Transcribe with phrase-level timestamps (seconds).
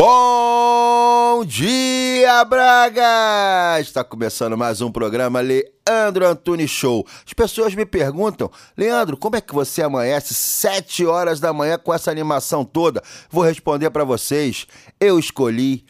[0.00, 3.80] Bom dia, Braga!
[3.80, 7.04] Está começando mais um programa Leandro Antunes Show.
[7.26, 11.92] As pessoas me perguntam, Leandro, como é que você amanhece 7 horas da manhã com
[11.92, 13.02] essa animação toda?
[13.28, 14.68] Vou responder para vocês.
[15.00, 15.84] Eu escolhi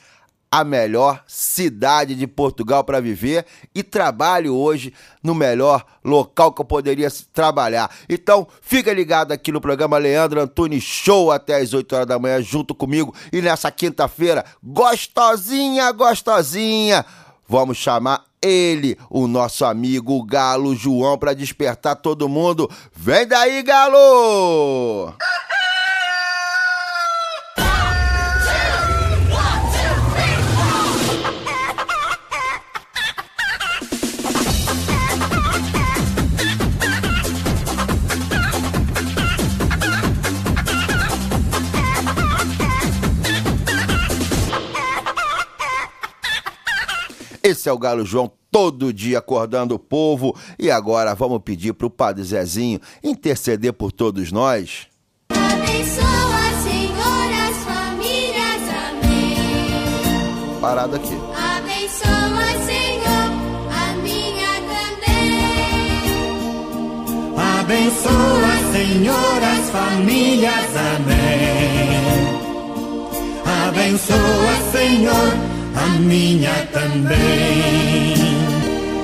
[0.50, 3.44] a melhor cidade de Portugal para viver
[3.74, 7.90] e trabalho hoje no melhor local que eu poderia trabalhar.
[8.08, 12.40] Então, fica ligado aqui no programa Leandro Antunes Show até as 8 horas da manhã
[12.40, 17.04] junto comigo e nessa quinta-feira, gostosinha, gostosinha,
[17.46, 22.70] vamos chamar ele, o nosso amigo Galo João para despertar todo mundo.
[22.94, 25.14] Vem daí, Galo!
[47.48, 50.36] Esse é o Galo João todo dia acordando o povo.
[50.58, 54.86] E agora vamos pedir para o Padre Zezinho interceder por todos nós.
[55.30, 58.68] Abençoa, Senhor, as famílias.
[58.90, 60.60] Amém.
[60.60, 61.14] Parado aqui.
[61.56, 63.30] Abençoa, Senhor,
[63.72, 66.04] a minha também.
[67.60, 70.76] Abençoa, Senhor, as famílias.
[70.96, 72.28] Amém.
[73.68, 75.47] Abençoa, Senhor
[75.78, 78.16] a minha também.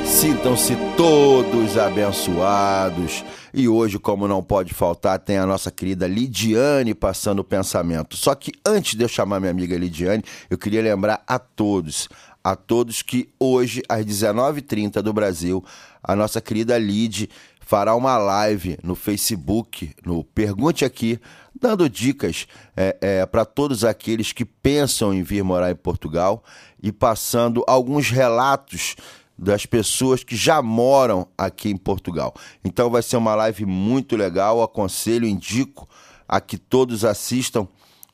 [0.05, 3.25] Sintam-se todos abençoados.
[3.53, 8.17] E hoje, como não pode faltar, tem a nossa querida Lidiane passando o pensamento.
[8.17, 12.08] Só que antes de eu chamar minha amiga Lidiane, eu queria lembrar a todos,
[12.42, 15.64] a todos que hoje, às 19h30 do Brasil,
[16.02, 17.30] a nossa querida Lid
[17.61, 21.20] fará uma live no Facebook, no Pergunte Aqui,
[21.59, 26.42] dando dicas é, é, para todos aqueles que pensam em vir morar em Portugal
[26.83, 28.97] e passando alguns relatos
[29.37, 32.35] das pessoas que já moram aqui em Portugal.
[32.65, 35.89] Então vai ser uma live muito legal, aconselho, indico
[36.29, 37.67] a que todos assistam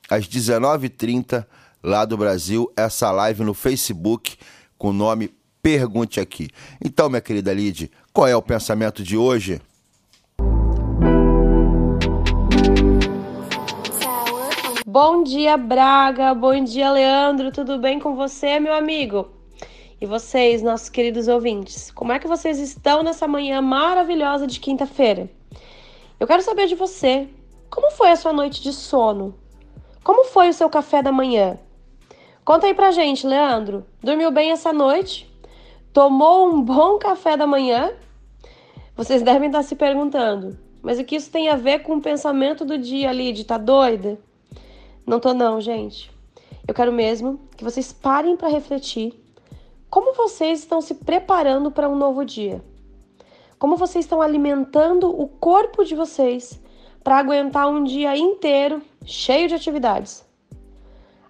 [0.09, 1.47] às 19h30
[1.83, 4.37] lá do Brasil, essa live no Facebook
[4.77, 6.49] com o nome Pergunte Aqui.
[6.83, 9.61] Então, minha querida Lid, qual é o pensamento de hoje?
[14.93, 16.35] Bom dia, Braga.
[16.35, 17.53] Bom dia, Leandro.
[17.53, 19.31] Tudo bem com você, meu amigo?
[20.01, 25.31] E vocês, nossos queridos ouvintes, como é que vocês estão nessa manhã maravilhosa de quinta-feira?
[26.19, 27.29] Eu quero saber de você.
[27.71, 29.39] Como foi a sua noite de sono?
[30.03, 31.57] Como foi o seu café da manhã?
[32.45, 33.87] Conta aí pra gente, Leandro.
[34.03, 35.33] Dormiu bem essa noite?
[35.93, 37.93] Tomou um bom café da manhã?
[38.97, 42.65] Vocês devem estar se perguntando, mas o que isso tem a ver com o pensamento
[42.65, 44.19] do dia ali de tá doida?
[45.11, 46.09] Não tô não, gente.
[46.69, 49.13] Eu quero mesmo que vocês parem para refletir
[49.91, 52.63] como vocês estão se preparando para um novo dia.
[53.59, 56.63] Como vocês estão alimentando o corpo de vocês
[57.03, 60.25] para aguentar um dia inteiro cheio de atividades.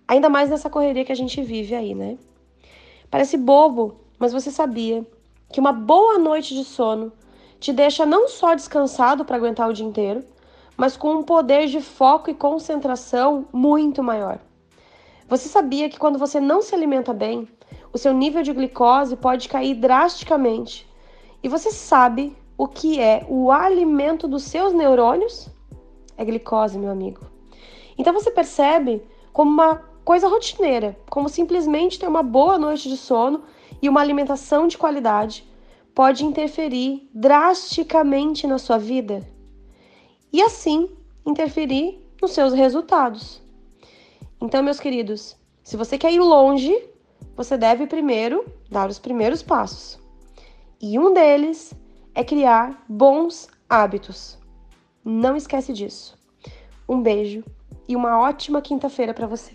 [0.06, 2.18] Ainda mais nessa correria que a gente vive aí, né?
[3.10, 5.06] Parece bobo, mas você sabia
[5.50, 7.10] que uma boa noite de sono
[7.58, 10.22] te deixa não só descansado para aguentar o dia inteiro,
[10.80, 14.38] mas com um poder de foco e concentração muito maior.
[15.28, 17.46] Você sabia que quando você não se alimenta bem,
[17.92, 20.90] o seu nível de glicose pode cair drasticamente?
[21.42, 25.50] E você sabe o que é o alimento dos seus neurônios?
[26.16, 27.26] É glicose, meu amigo.
[27.98, 29.02] Então você percebe
[29.34, 33.42] como uma coisa rotineira, como simplesmente ter uma boa noite de sono
[33.82, 35.46] e uma alimentação de qualidade
[35.94, 39.29] pode interferir drasticamente na sua vida
[40.32, 40.88] e assim
[41.26, 43.42] interferir nos seus resultados.
[44.40, 46.76] Então, meus queridos, se você quer ir longe,
[47.36, 49.98] você deve primeiro dar os primeiros passos.
[50.80, 51.74] E um deles
[52.14, 54.38] é criar bons hábitos.
[55.04, 56.18] Não esquece disso.
[56.88, 57.44] Um beijo
[57.88, 59.52] e uma ótima quinta-feira para você.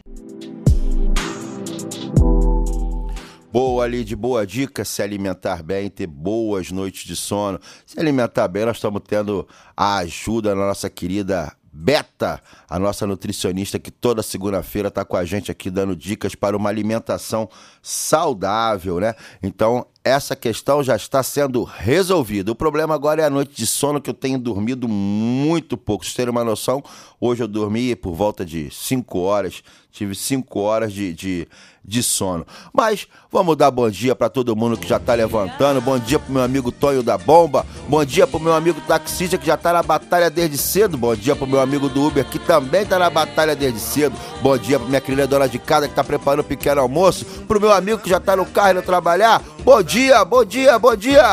[3.56, 7.58] Boa ali de boa dica, se alimentar bem, ter boas noites de sono.
[7.86, 9.48] Se alimentar bem, nós estamos tendo
[9.78, 15.24] a ajuda da nossa querida Beta, a nossa nutricionista que toda segunda-feira está com a
[15.24, 17.50] gente aqui dando dicas para uma alimentação
[17.82, 19.16] saudável, né?
[19.42, 22.52] Então, essa questão já está sendo resolvida.
[22.52, 26.06] O problema agora é a noite de sono, que eu tenho dormido muito pouco.
[26.06, 26.84] Vocês terem uma noção,
[27.20, 31.48] hoje eu dormi por volta de 5 horas, tive 5 horas de, de,
[31.84, 32.46] de, sono.
[32.72, 35.82] Mas vamos dar bom dia para todo mundo que já está levantando.
[35.82, 37.66] Bom dia pro meu amigo Tonho da Bomba.
[37.88, 40.98] Bom dia pro meu amigo taxista que já está na batalha desde cedo.
[40.98, 44.16] Bom dia pro meu amigo do Uber que também está na batalha desde cedo.
[44.42, 47.26] Bom dia pra minha querida dona de casa que está preparando o pequeno almoço.
[47.48, 49.42] Pro meu amigo que já está no carro indo trabalhar.
[49.64, 49.95] Bom dia,
[50.26, 51.24] bom dia, bom dia!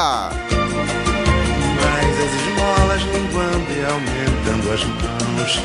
[1.80, 5.60] Mais as esmolas linguando e aumentando as mãos.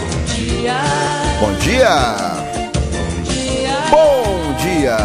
[0.00, 0.80] Bom dia!
[1.38, 1.90] Bom dia!
[3.90, 4.96] Bom dia!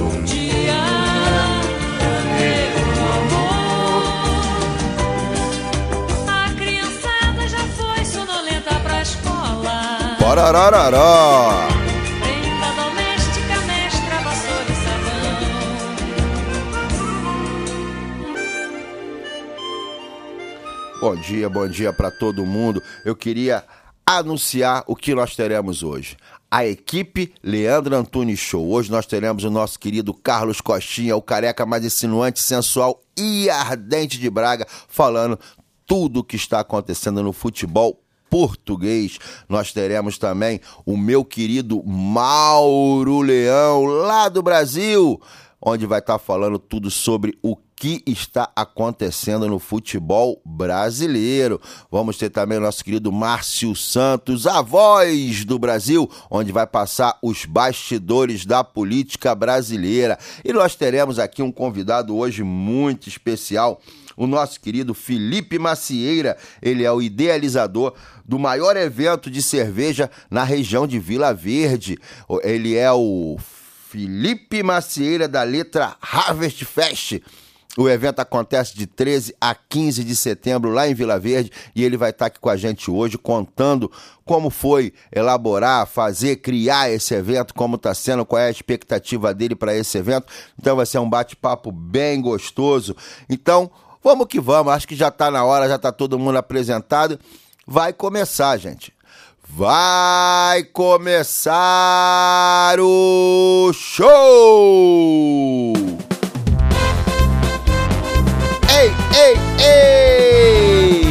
[0.00, 0.80] Bom dia,
[2.74, 3.70] meu amor.
[6.26, 10.16] A criançada já foi sonolenta pra escola.
[10.18, 11.73] Pororororó!
[21.04, 22.82] Bom dia, bom dia para todo mundo.
[23.04, 23.62] Eu queria
[24.06, 26.16] anunciar o que nós teremos hoje.
[26.50, 28.66] A equipe Leandro Antunes Show.
[28.70, 34.18] Hoje nós teremos o nosso querido Carlos Costinha, o careca mais insinuante, sensual e ardente
[34.18, 35.38] de Braga, falando
[35.84, 39.18] tudo o que está acontecendo no futebol português.
[39.46, 45.20] Nós teremos também o meu querido Mauro Leão, lá do Brasil,
[45.60, 51.60] onde vai estar falando tudo sobre o que está acontecendo no futebol brasileiro.
[51.90, 57.18] Vamos ter também o nosso querido Márcio Santos, a voz do Brasil, onde vai passar
[57.20, 60.18] os bastidores da política brasileira.
[60.42, 63.78] E nós teremos aqui um convidado hoje muito especial
[64.16, 66.38] o nosso querido Felipe Macieira.
[66.62, 67.92] Ele é o idealizador
[68.24, 71.98] do maior evento de cerveja na região de Vila Verde.
[72.42, 73.36] Ele é o
[73.90, 77.20] Felipe Macieira da letra Harvest Fest.
[77.76, 81.96] O evento acontece de 13 a 15 de setembro lá em Vila Verde e ele
[81.96, 83.90] vai estar aqui com a gente hoje contando
[84.24, 89.56] como foi elaborar, fazer, criar esse evento, como está sendo, qual é a expectativa dele
[89.56, 90.26] para esse evento.
[90.58, 92.94] Então vai ser um bate-papo bem gostoso.
[93.28, 93.68] Então,
[94.02, 97.18] vamos que vamos, acho que já está na hora, já está todo mundo apresentado.
[97.66, 98.94] Vai começar, gente.
[99.48, 101.54] Vai começar
[102.80, 104.14] o show!
[108.84, 111.04] Ei, ei, ei!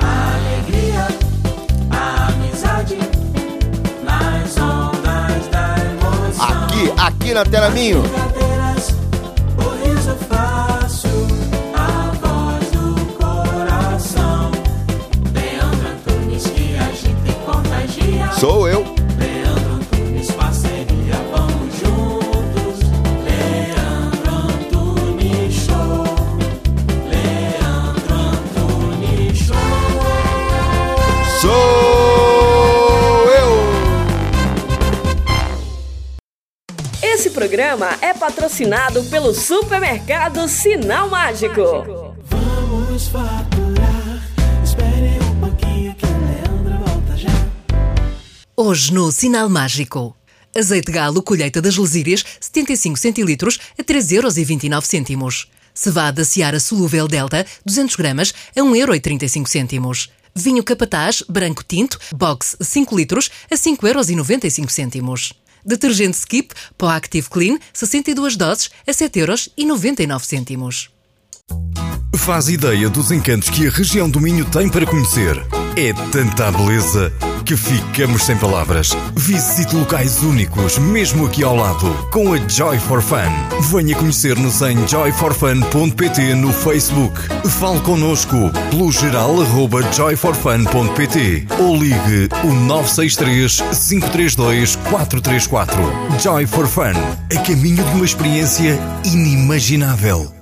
[0.00, 1.08] Alegria,
[1.90, 2.98] amizade,
[4.04, 6.64] nas ondas da emoção.
[6.64, 8.02] Aqui, aqui na tela minho.
[18.40, 18.82] Sou eu.
[19.18, 22.80] Leandro Antunes, parceria, vamos juntos.
[23.22, 26.06] Leandro Antunes Show.
[27.10, 29.56] Leandro Antunes Show.
[31.42, 31.50] Sou
[33.28, 33.50] eu.
[37.02, 41.62] Esse programa é patrocinado pelo supermercado Sinal Mágico.
[41.62, 41.99] Vamos
[48.62, 50.14] Hoje no Sinal Mágico.
[50.54, 55.46] Azeite galo colheita das lesírias, 75 centilitros a 3,29 euros.
[55.72, 60.10] Cevada Seara solúvel Delta, 200 gramas a 1,35 euros.
[60.34, 65.32] Vinho Capataz, branco tinto, box 5 litros a 5,95 euros.
[65.64, 70.90] Detergente Skip, Pó Active Clean, 62 doses a 7,99 euros.
[72.14, 75.42] Faz ideia dos encantos que a região do Minho tem para conhecer.
[75.76, 77.12] É tanta beleza
[77.44, 78.90] que ficamos sem palavras.
[79.16, 83.16] Visite locais únicos, mesmo aqui ao lado, com a Joy for Fun.
[83.72, 87.18] Venha conhecer-nos em joyforfun.pt no Facebook.
[87.58, 88.36] Fale connosco
[88.70, 93.56] pelo geral arroba joyforfun.pt ou ligue o 963
[93.88, 95.76] 532 434.
[96.20, 96.94] Joy for Fun,
[97.36, 100.39] a caminho de uma experiência inimaginável.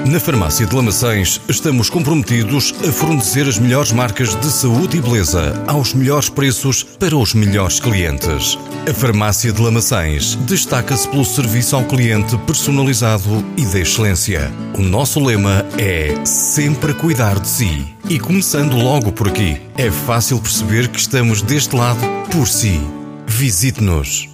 [0.07, 5.55] Na Farmácia de Lamaçães estamos comprometidos a fornecer as melhores marcas de saúde e beleza
[5.69, 8.59] aos melhores preços para os melhores clientes.
[8.89, 14.51] A Farmácia de Lamaçães destaca-se pelo serviço ao cliente personalizado e de excelência.
[14.77, 17.87] O nosso lema é sempre cuidar de si.
[18.09, 22.81] E começando logo por aqui, é fácil perceber que estamos deste lado por si.
[23.27, 24.32] Visite-nos.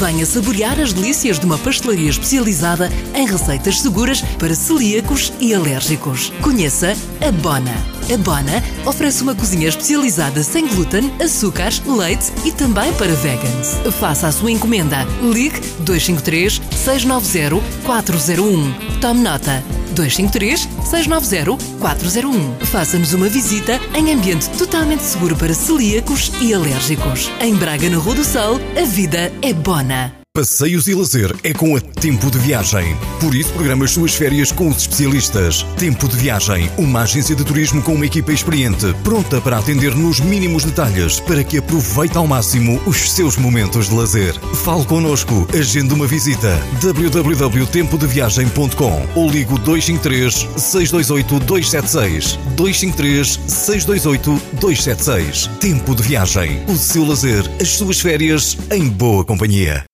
[0.00, 6.32] Venha saborear as delícias de uma pastelaria especializada em receitas seguras para celíacos e alérgicos.
[6.40, 7.74] Conheça a Bona.
[8.10, 13.76] A Bona oferece uma cozinha especializada sem glúten, açúcares, leite e também para vegans.
[14.00, 15.06] Faça a sua encomenda.
[15.20, 19.00] Ligue 253 690 401.
[19.02, 19.79] Tome nota.
[20.00, 22.66] 253 690 401.
[22.66, 27.30] Faça-nos uma visita em ambiente totalmente seguro para celíacos e alérgicos.
[27.40, 30.19] Em Braga, na Rua do Sol, a vida é bona.
[30.40, 32.96] Passeios e lazer é com a Tempo de Viagem.
[33.20, 35.66] Por isso, programa as suas férias com os especialistas.
[35.76, 40.18] Tempo de Viagem, uma agência de turismo com uma equipa experiente, pronta para atender nos
[40.18, 44.32] mínimos detalhes para que aproveite ao máximo os seus momentos de lazer.
[44.64, 46.58] Fale connosco, agende uma visita.
[46.80, 55.50] www.tempodeviagem.com ou ligo 253 628 276 253 628 276.
[55.60, 59.89] Tempo de Viagem, o seu lazer, as suas férias em boa companhia.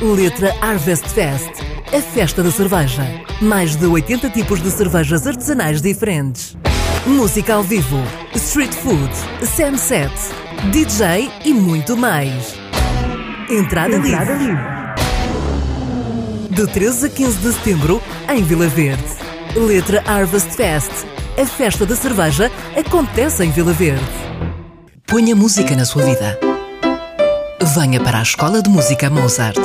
[0.00, 1.50] Letra Harvest Fest,
[1.86, 3.02] a festa da cerveja.
[3.40, 6.54] Mais de 80 tipos de cervejas artesanais diferentes.
[7.06, 7.96] Música ao vivo,
[8.34, 9.10] street food,
[9.46, 10.12] sunset,
[10.70, 12.54] DJ e muito mais.
[13.48, 14.56] Entrada, livre.
[16.50, 19.02] De 13 a 15 de setembro, em Vila Verde.
[19.54, 20.92] Letra Harvest Fest,
[21.40, 24.04] a festa da cerveja acontece em Vila Verde.
[25.06, 26.45] Ponha música na sua vida.
[27.62, 29.58] Venha para a Escola de Música Mozart.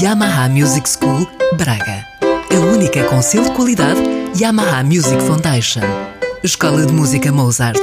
[0.00, 1.26] Yamaha Music School,
[1.56, 2.06] Braga.
[2.50, 4.00] A única com selo de qualidade
[4.38, 5.82] Yamaha Music Foundation.
[6.42, 7.80] Escola de Música Mozart.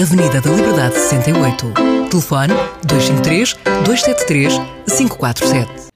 [0.00, 1.72] Avenida da Liberdade 68.
[2.10, 4.54] Telefone 253 273
[4.86, 5.88] 547.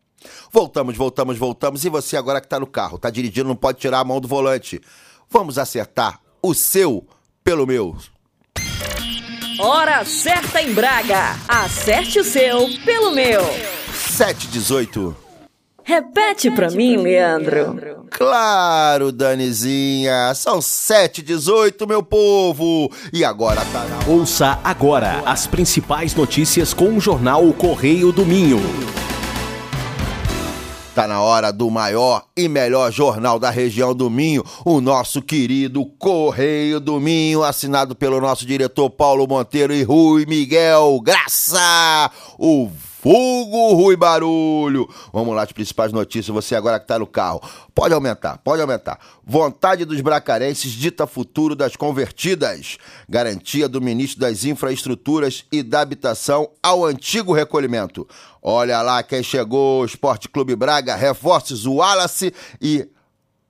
[0.52, 1.84] Voltamos, voltamos, voltamos.
[1.84, 4.28] E você agora que tá no carro, tá dirigindo, não pode tirar a mão do
[4.28, 4.80] volante.
[5.28, 7.06] Vamos acertar o seu
[7.44, 7.96] pelo meu.
[9.62, 11.36] Hora certa em Braga.
[11.46, 13.42] Acerte o seu pelo meu.
[13.92, 15.14] 718.
[15.84, 18.06] Repete pra mim, Leandro.
[18.10, 20.32] Claro, Danizinha.
[20.34, 22.90] São 718, meu povo.
[23.12, 28.24] E agora tá na Ouça agora as principais notícias com o jornal O Correio do
[28.24, 28.60] Minho.
[30.94, 35.86] Tá na hora do maior e melhor jornal da região do Minho, o nosso querido
[35.86, 42.68] Correio do Minho, assinado pelo nosso diretor Paulo Monteiro e Rui Miguel Graça, o
[43.02, 44.86] Fogo Rui Barulho.
[45.10, 47.40] Vamos lá, as principais notícias, você agora que tá no carro.
[47.74, 48.98] Pode aumentar, pode aumentar.
[49.24, 52.76] Vontade dos bracarenses dita futuro das convertidas.
[53.08, 58.06] Garantia do ministro das Infraestruturas e da Habitação ao antigo recolhimento.
[58.42, 62.88] Olha lá quem chegou, Esporte Clube Braga, reforços Wallace e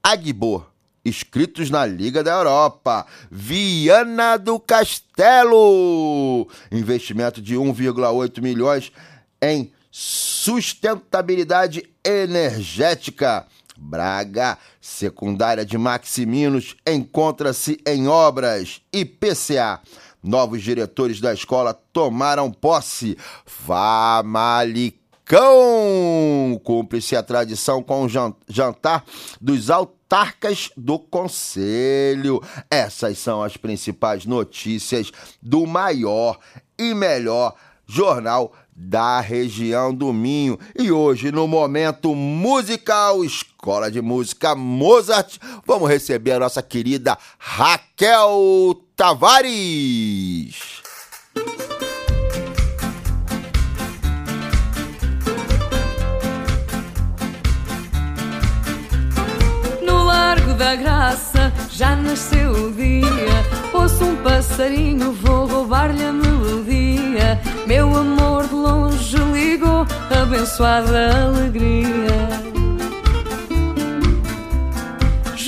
[0.02, 0.66] Agbo,
[1.04, 3.06] inscritos na Liga da Europa.
[3.30, 8.90] Viana do Castelo, investimento de 1,8 milhões
[9.40, 13.46] em sustentabilidade energética.
[13.76, 18.82] Braga, secundária de Maximinos, encontra-se em obras.
[18.92, 19.80] IPCA.
[20.22, 23.16] Novos diretores da escola tomaram posse.
[23.46, 25.00] Famalicão!
[26.64, 29.04] Cumpre-se a tradição com o jan- jantar
[29.40, 32.42] dos autarcas do Conselho.
[32.70, 35.10] Essas são as principais notícias
[35.40, 36.38] do maior
[36.78, 37.54] e melhor
[37.86, 40.58] jornal da região do Minho.
[40.78, 45.36] E hoje, no momento musical, Escola de Música Mozart,
[45.66, 50.82] vamos receber a nossa querida Raquel Tavares.
[59.82, 63.06] No Largo da Graça já nasceu o dia.
[63.72, 67.40] Ouço um passarinho, vou roubar-lhe a melodia.
[67.66, 72.59] Meu amor de longe ligou, abençoada alegria.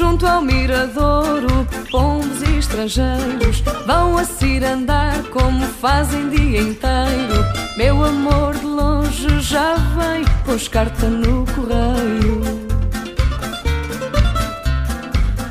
[0.02, 7.44] Junto ao miradouro, pombos e estrangeiros vão a cirandar como fazem dia inteiro.
[7.76, 12.42] Meu amor de longe já vem, pôs carta no correio.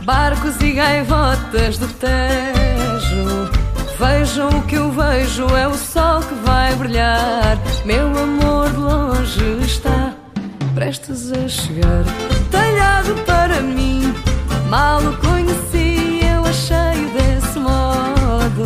[0.04, 3.50] Barcos e gaivotas do Tejo
[3.98, 9.66] Vejam o que eu vejo, é o sol que vai brilhar Meu amor de longe
[9.66, 10.14] está
[10.74, 12.04] prestes a chegar
[12.50, 14.14] Talhado para mim,
[14.72, 18.64] mal o conheci Eu achei desse modo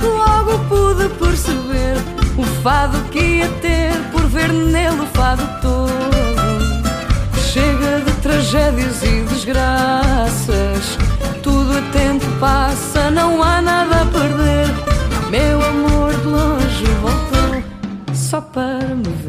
[0.00, 1.96] Logo pude perceber
[2.38, 5.90] O fado que ia ter por ver nele o fado todo.
[7.40, 10.98] Chega de tragédias e desgraças.
[11.42, 14.66] Tudo a tempo passa, não há nada a perder.
[15.30, 17.62] Meu amor de longe voltou
[18.14, 19.25] só para me ver.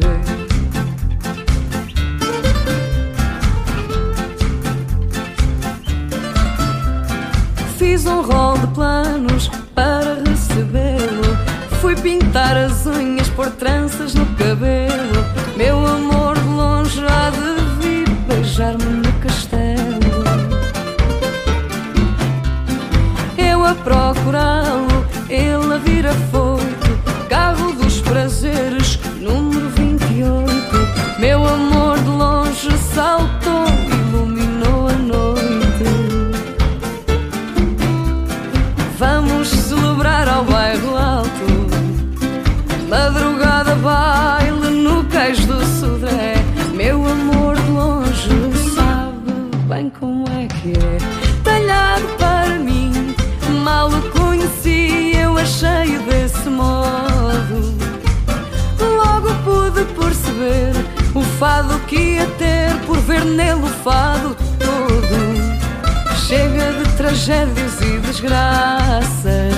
[67.28, 69.54] Tragédias e desgraças.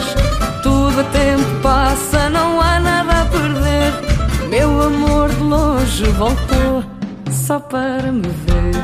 [0.61, 4.49] Tudo a tempo passa, não há nada a perder.
[4.49, 6.85] Meu amor de longe voltou
[7.31, 8.75] só para me ver.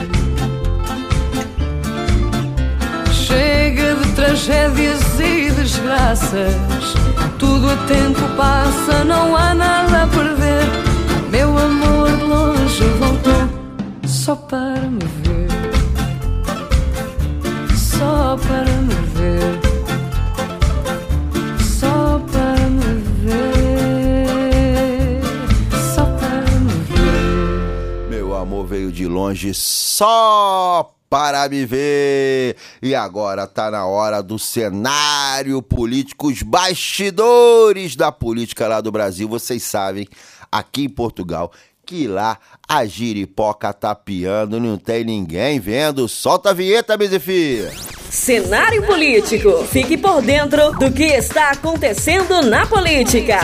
[3.12, 6.94] Chega de tragédias e desgraças.
[7.40, 10.85] Tudo a tempo passa, não há nada a perder.
[29.36, 32.56] Longe só para me ver.
[32.82, 39.28] E agora tá na hora do cenário político, os bastidores da política lá do Brasil.
[39.28, 40.08] Vocês sabem,
[40.50, 41.52] aqui em Portugal,
[41.84, 46.08] que lá a giripoca tá piando, não tem ninguém vendo.
[46.08, 47.72] Solta a vinheta, Bezefia.
[48.10, 49.64] Cenário político.
[49.64, 53.40] Fique por dentro do que está acontecendo na política.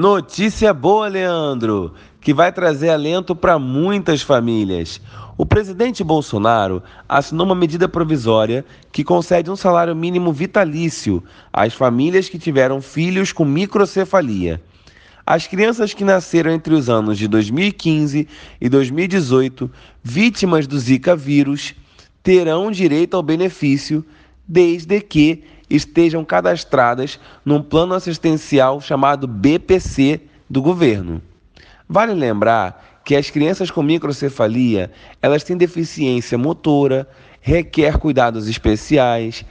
[0.00, 5.00] Notícia boa, Leandro, que vai trazer alento para muitas famílias.
[5.36, 11.20] O presidente Bolsonaro assinou uma medida provisória que concede um salário mínimo vitalício
[11.52, 14.62] às famílias que tiveram filhos com microcefalia.
[15.26, 18.28] As crianças que nasceram entre os anos de 2015
[18.60, 19.68] e 2018,
[20.00, 21.74] vítimas do Zika vírus,
[22.22, 24.04] terão direito ao benefício
[24.48, 31.20] desde que estejam cadastradas num plano assistencial chamado BPC do governo.
[31.86, 37.08] Vale lembrar que as crianças com microcefalia, elas têm deficiência motora,
[37.40, 39.44] requer cuidados especiais,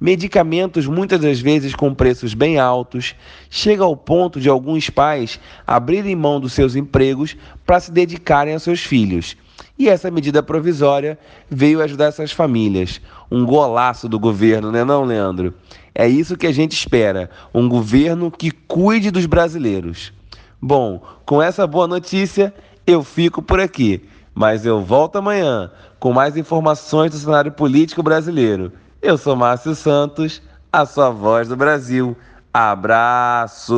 [0.00, 3.14] medicamentos muitas das vezes com preços bem altos,
[3.50, 7.36] chega ao ponto de alguns pais abrirem mão dos seus empregos
[7.66, 9.36] para se dedicarem aos seus filhos.
[9.78, 13.00] E essa medida provisória veio ajudar essas famílias.
[13.30, 15.54] Um golaço do governo, né não, Leandro?
[15.94, 20.12] É isso que a gente espera, um governo que cuide dos brasileiros.
[20.60, 22.54] Bom, com essa boa notícia,
[22.86, 24.02] eu fico por aqui,
[24.34, 28.72] mas eu volto amanhã com mais informações do cenário político brasileiro.
[29.02, 32.14] Eu sou Márcio Santos, a sua voz do Brasil.
[32.52, 33.72] Abraço!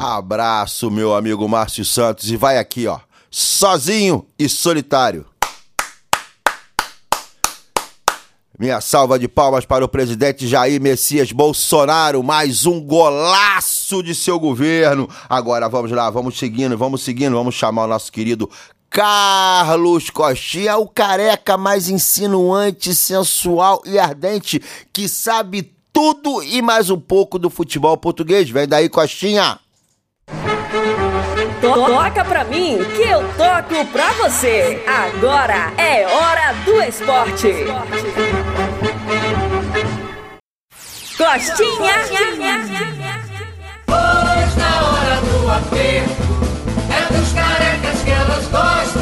[0.00, 2.28] Abraço, meu amigo Márcio Santos.
[2.32, 2.98] E vai aqui, ó,
[3.30, 5.24] sozinho e solitário.
[8.58, 14.38] Minha salva de palmas para o presidente Jair Messias Bolsonaro, mais um golaço de seu
[14.38, 15.08] governo.
[15.28, 18.48] Agora vamos lá, vamos seguindo, vamos seguindo, vamos chamar o nosso querido
[18.94, 27.00] Carlos Costinha, o careca mais insinuante, sensual e ardente que sabe tudo e mais um
[27.00, 28.48] pouco do futebol português.
[28.48, 29.58] Vem daí, Costinha.
[31.60, 34.80] Toca pra mim que eu toco pra você.
[34.86, 37.52] Agora é hora do esporte.
[41.18, 41.94] Costinha.
[43.86, 46.33] Pois na hora do aperto
[48.54, 48.94] mais.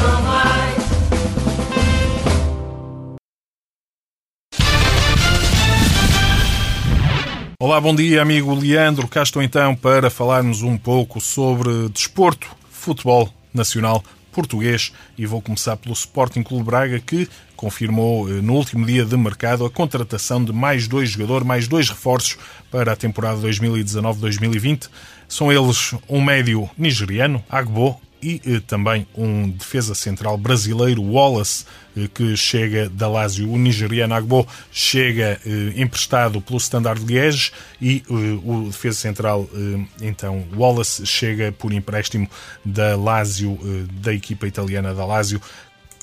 [7.59, 9.07] Olá, bom dia, amigo Leandro.
[9.07, 15.77] Cá estou então para falarmos um pouco sobre desporto, futebol nacional, português e vou começar
[15.77, 20.51] pelo Sporting Clube Braga que confirmou eh, no último dia de mercado a contratação de
[20.51, 22.37] mais dois jogadores, mais dois reforços
[22.69, 24.89] para a temporada 2019-2020.
[25.29, 32.07] São eles um médio nigeriano, Agbo, e eh, também um defesa central brasileiro, Wallace, eh,
[32.11, 33.51] que chega da Lazio.
[33.51, 39.85] O nigeriano Agbo chega eh, emprestado pelo Standard Liège e eh, o defesa central, eh,
[40.01, 42.29] então, Wallace, chega por empréstimo
[42.63, 45.41] da Lazio, eh, da equipa italiana da Lazio,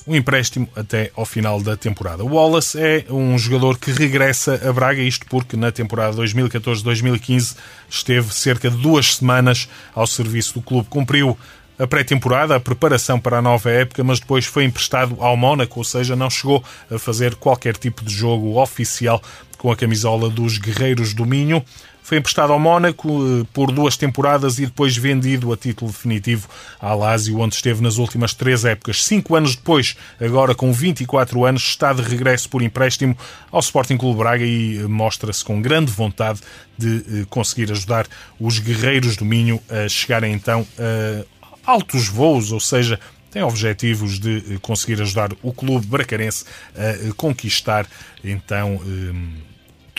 [0.05, 2.23] um empréstimo até ao final da temporada.
[2.23, 7.55] O Wallace é um jogador que regressa a Braga, isto porque na temporada 2014-2015
[7.89, 10.87] esteve cerca de duas semanas ao serviço do clube.
[10.89, 11.37] Cumpriu
[11.81, 15.83] a pré-temporada, a preparação para a nova época, mas depois foi emprestado ao Mónaco, ou
[15.83, 19.19] seja, não chegou a fazer qualquer tipo de jogo oficial
[19.57, 21.63] com a camisola dos Guerreiros do Minho.
[22.03, 26.47] Foi emprestado ao Mónaco eh, por duas temporadas e depois vendido a título definitivo
[26.79, 29.03] à Lazio, onde esteve nas últimas três épocas.
[29.03, 33.17] Cinco anos depois, agora com 24 anos, está de regresso por empréstimo
[33.51, 36.41] ao Sporting Clube Braga e eh, mostra-se com grande vontade
[36.77, 38.05] de eh, conseguir ajudar
[38.39, 41.40] os Guerreiros do Minho a chegarem então a
[41.71, 42.99] altos voos, ou seja,
[43.31, 46.43] tem objetivos de conseguir ajudar o clube bracarense
[46.75, 47.87] a conquistar
[48.23, 48.79] então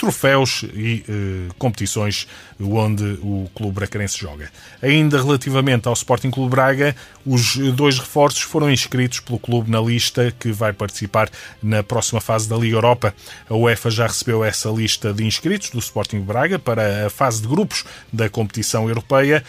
[0.03, 2.27] troféus e eh, competições
[2.61, 4.51] onde o clube bracarense joga.
[4.83, 10.35] Ainda relativamente ao Sporting Clube Braga, os dois reforços foram inscritos pelo clube na lista
[10.41, 11.31] que vai participar
[11.63, 13.15] na próxima fase da Liga Europa.
[13.49, 17.47] A UEFA já recebeu essa lista de inscritos do Sporting Braga para a fase de
[17.47, 19.45] grupos da competição europeia.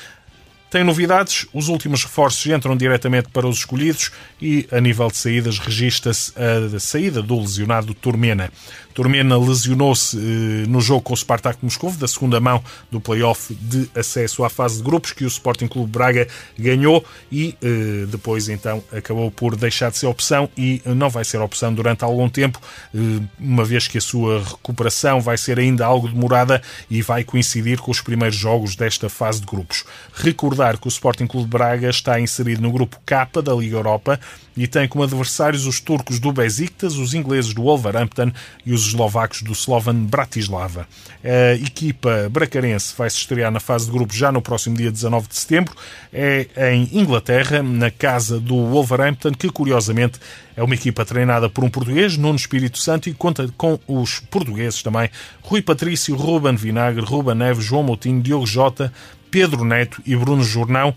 [0.73, 4.09] Tem novidades, os últimos reforços entram diretamente para os escolhidos
[4.41, 8.51] e, a nível de saídas, registra-se a saída do lesionado Turmena.
[8.93, 13.89] Turmena lesionou-se eh, no jogo com o Spartak Moscou, da segunda mão do play-off de
[13.95, 18.83] acesso à fase de grupos, que o Sporting Clube Braga ganhou e eh, depois então
[18.91, 22.59] acabou por deixar de ser opção e não vai ser opção durante algum tempo,
[22.93, 22.97] eh,
[23.39, 27.91] uma vez que a sua recuperação vai ser ainda algo demorada e vai coincidir com
[27.91, 29.83] os primeiros jogos desta fase de grupos.
[30.13, 34.19] Recordar que o Sporting Clube Braga está inserido no grupo K da Liga Europa
[34.55, 38.31] e tem como adversários os turcos do Besiktas, os ingleses do Wolverhampton
[38.65, 40.87] e os eslovacos do Slovan Bratislava.
[41.23, 45.27] A equipa bracarense vai se estrear na fase de grupos já no próximo dia 19
[45.27, 45.75] de setembro.
[46.11, 50.19] É em Inglaterra, na casa do Wolverhampton, que curiosamente
[50.55, 54.83] é uma equipa treinada por um português, Nuno Espírito Santo, e conta com os portugueses
[54.83, 55.09] também
[55.41, 58.93] Rui Patrício, Ruben Vinagre, Ruben Neves, João Moutinho, Diogo Jota,
[59.33, 60.93] Pedro Neto e Bruno Jornão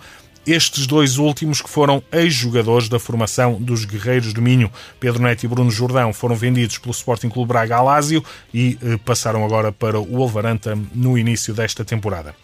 [0.47, 4.71] estes dois últimos que foram ex-jogadores da formação dos Guerreiros do Minho.
[5.01, 8.23] Pedro Neto e Bruno Jordão foram vendidos pelo Sporting Clube Braga a Lásio
[8.53, 12.35] e eh, passaram agora para o Wolverhampton no início desta temporada.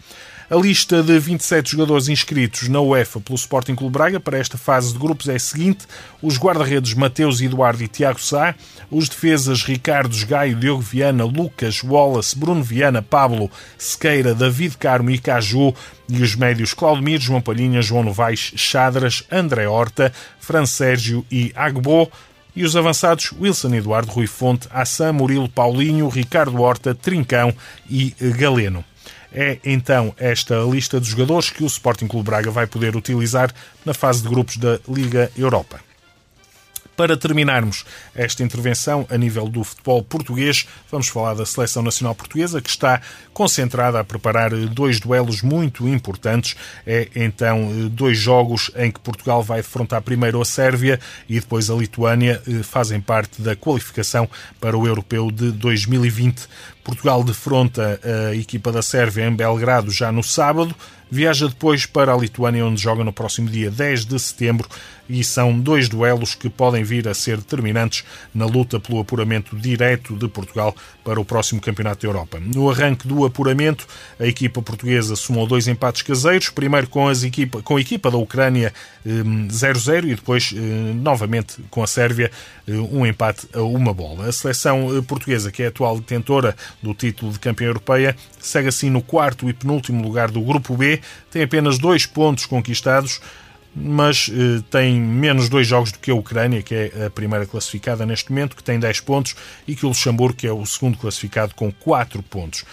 [0.53, 4.93] A lista de 27 jogadores inscritos na UEFA pelo Sporting Clube Braga para esta fase
[4.93, 5.87] de grupos é a seguinte:
[6.21, 8.53] os guarda-redes Mateus Eduardo e Tiago Sá,
[8.91, 15.17] os defesas Ricardo Gaio, Diogo Viana, Lucas Wallace, Bruno Viana, Pablo Sequeira, David Carmo e
[15.17, 15.73] Caju,
[16.07, 22.11] e os médios Claudemir, João Palhinha, João Novaes, Chadras, André Horta, Fran Sérgio e Agbo.
[22.55, 27.51] E os avançados Wilson Eduardo, Rui Fonte, Assam, Murilo, Paulinho, Ricardo Horta, Trincão
[27.89, 28.85] e Galeno.
[29.33, 33.51] É então esta lista de jogadores que o Sporting Clube Braga vai poder utilizar
[33.83, 35.79] na fase de grupos da Liga Europa.
[36.95, 42.61] Para terminarmos esta intervenção a nível do futebol português, vamos falar da Seleção Nacional Portuguesa,
[42.61, 43.01] que está
[43.33, 46.55] concentrada a preparar dois duelos muito importantes.
[46.85, 51.73] É então dois jogos em que Portugal vai defrontar primeiro a Sérvia e depois a
[51.73, 54.29] Lituânia, fazem parte da qualificação
[54.59, 56.47] para o Europeu de 2020.
[56.83, 60.75] Portugal defronta a equipa da Sérvia em Belgrado já no sábado.
[61.13, 64.67] Viaja depois para a Lituânia, onde joga no próximo dia 10 de setembro,
[65.07, 70.15] e são dois duelos que podem vir a ser determinantes na luta pelo apuramento direto
[70.15, 72.39] de Portugal para o próximo Campeonato da Europa.
[72.39, 73.85] No arranque do apuramento,
[74.19, 78.17] a equipa portuguesa somou dois empates caseiros, primeiro com, as equipa, com a equipa da
[78.17, 78.73] Ucrânia
[79.05, 80.53] 0-0 e depois
[80.95, 82.31] novamente com a Sérvia
[82.91, 84.27] um empate a uma bola.
[84.27, 88.89] A seleção portuguesa, que é a atual detentora do título de campeã europeia, segue assim
[88.89, 93.19] no quarto e penúltimo lugar do Grupo B, tem apenas dois pontos conquistados,
[93.75, 98.05] mas eh, tem menos dois jogos do que a Ucrânia, que é a primeira classificada
[98.05, 99.35] neste momento, que tem 10 pontos,
[99.67, 102.63] e que o Luxemburgo, que é o segundo classificado, com 4 pontos.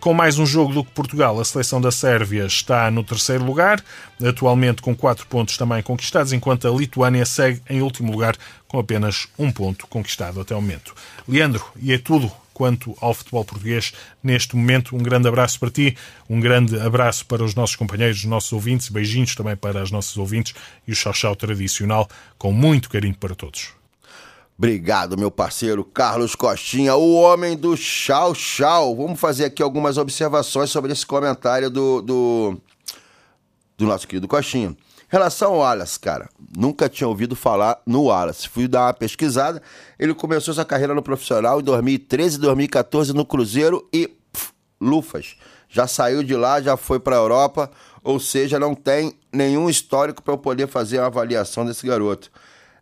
[0.00, 3.82] Com mais um jogo do que Portugal, a seleção da Sérvia está no terceiro lugar,
[4.22, 9.28] atualmente com 4 pontos também conquistados, enquanto a Lituânia segue em último lugar com apenas
[9.38, 10.94] um ponto conquistado até o momento.
[11.26, 14.96] Leandro, e é tudo quanto ao futebol português neste momento.
[14.96, 15.96] Um grande abraço para ti,
[16.28, 20.16] um grande abraço para os nossos companheiros, os nossos ouvintes, beijinhos também para os nossos
[20.16, 23.68] ouvintes e o chau-chau tradicional, com muito carinho para todos.
[24.58, 28.96] Obrigado, meu parceiro Carlos Costinha, o homem do chau chau.
[28.96, 32.60] Vamos fazer aqui algumas observações sobre esse comentário do, do,
[33.76, 34.76] do nosso querido Costinha.
[35.10, 38.46] Relação ao Wallace, cara, nunca tinha ouvido falar no Wallace.
[38.46, 39.62] Fui dar uma pesquisada.
[39.98, 45.36] Ele começou sua carreira no profissional em 2013, 2014 no Cruzeiro e pff, lufas.
[45.66, 47.70] Já saiu de lá, já foi para a Europa,
[48.04, 52.30] ou seja, não tem nenhum histórico para eu poder fazer uma avaliação desse garoto.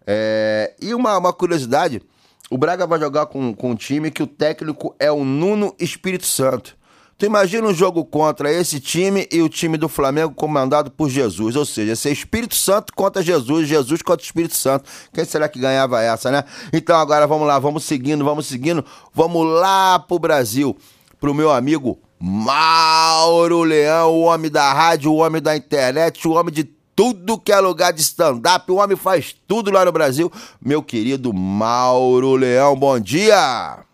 [0.04, 2.02] É, e uma, uma curiosidade:
[2.50, 6.26] o Braga vai jogar com, com um time que o técnico é o Nuno Espírito
[6.26, 6.76] Santo.
[7.18, 11.56] Tu imagina um jogo contra esse time e o time do Flamengo comandado por Jesus.
[11.56, 14.84] Ou seja, ser Espírito Santo contra Jesus, Jesus contra o Espírito Santo.
[15.14, 16.44] Quem será que ganhava essa, né?
[16.74, 18.84] Então agora vamos lá, vamos seguindo, vamos seguindo.
[19.14, 20.76] Vamos lá pro Brasil,
[21.18, 26.52] pro meu amigo Mauro Leão, o homem da rádio, o homem da internet, o homem
[26.52, 28.70] de tudo que é lugar de stand-up.
[28.70, 30.30] O homem faz tudo lá no Brasil.
[30.60, 33.86] Meu querido Mauro Leão, bom dia!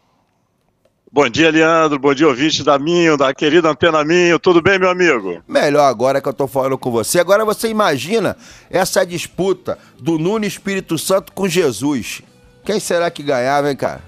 [1.15, 1.99] Bom dia, Leandro.
[1.99, 4.39] Bom dia, ouvinte da Minho, da querida Antena Minho.
[4.39, 5.43] Tudo bem, meu amigo?
[5.47, 7.21] Melhor agora que eu tô falando com você.
[7.21, 8.35] Agora você imagina
[8.71, 12.23] essa disputa do Nuno Espírito Santo com Jesus.
[12.65, 14.01] Quem será que ganhava, hein, cara?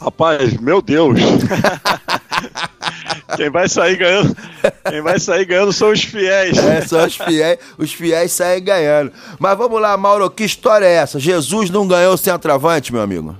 [0.00, 1.20] Rapaz, meu Deus.
[3.36, 4.34] quem vai sair ganhando,
[4.88, 6.56] quem vai sair ganhando são os fiéis.
[6.56, 9.12] É, são os fiéis, os fiéis saem ganhando.
[9.38, 11.20] Mas vamos lá, Mauro, que história é essa?
[11.20, 13.36] Jesus não ganhou o centroavante, meu amigo?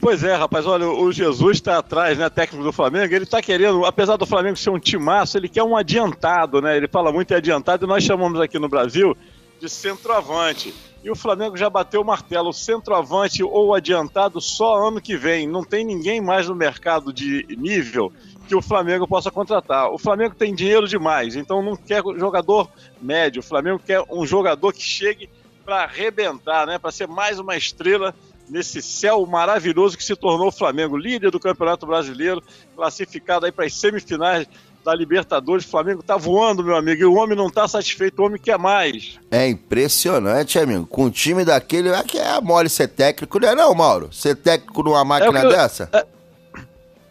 [0.00, 3.84] Pois é, rapaz, olha, o Jesus está atrás, né, técnico do Flamengo, ele está querendo,
[3.84, 7.34] apesar do Flamengo ser um timaço, ele quer um adiantado, né, ele fala muito em
[7.34, 9.14] adiantado e nós chamamos aqui no Brasil
[9.60, 10.74] de centroavante.
[11.04, 15.62] E o Flamengo já bateu o martelo, centroavante ou adiantado só ano que vem, não
[15.62, 18.10] tem ninguém mais no mercado de nível
[18.48, 19.90] que o Flamengo possa contratar.
[19.92, 24.72] O Flamengo tem dinheiro demais, então não quer jogador médio, o Flamengo quer um jogador
[24.72, 25.28] que chegue
[25.62, 28.14] para arrebentar, né, para ser mais uma estrela
[28.50, 32.42] nesse céu maravilhoso que se tornou o Flamengo, líder do Campeonato Brasileiro,
[32.74, 34.46] classificado aí para as semifinais
[34.84, 35.64] da Libertadores.
[35.64, 38.58] O Flamengo tá voando, meu amigo, e o homem não tá satisfeito, o homem quer
[38.58, 39.18] mais.
[39.30, 40.86] É impressionante, amigo.
[40.86, 44.12] Com um time daquele, é que é mole ser técnico, não é não, Mauro?
[44.12, 45.88] Ser técnico numa máquina É que dessa?
[45.92, 46.06] É,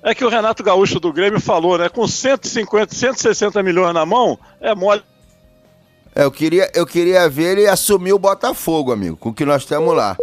[0.03, 1.89] é que o Renato Gaúcho do Grêmio falou, né?
[1.89, 5.03] Com 150, 160 milhões na mão, é mole.
[6.15, 9.65] É, eu queria, eu queria ver ele assumir o Botafogo, amigo, com o que nós
[9.65, 10.17] temos lá.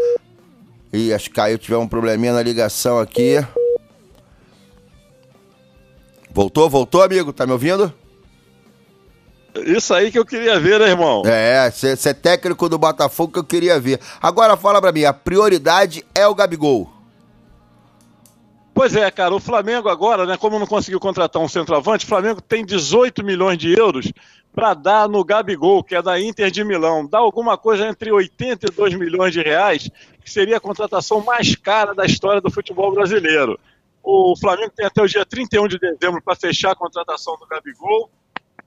[0.96, 3.44] Ih, acho que caiu, tiver um probleminha na ligação aqui.
[6.30, 7.34] Voltou, voltou, amigo?
[7.34, 7.92] Tá me ouvindo?
[9.54, 11.22] Isso aí que eu queria ver, né, irmão?
[11.26, 14.00] É, ser, ser técnico do Botafogo que eu queria ver.
[14.22, 16.90] Agora fala pra mim, a prioridade é o Gabigol.
[18.74, 22.42] Pois é, cara, o Flamengo agora, né, como não conseguiu contratar um centroavante, o Flamengo
[22.42, 24.12] tem 18 milhões de euros
[24.56, 27.06] para dar no Gabigol, que é da Inter de Milão.
[27.06, 29.90] Dá alguma coisa entre 82 milhões de reais,
[30.24, 33.60] que seria a contratação mais cara da história do futebol brasileiro.
[34.02, 38.10] O Flamengo tem até o dia 31 de dezembro para fechar a contratação do Gabigol.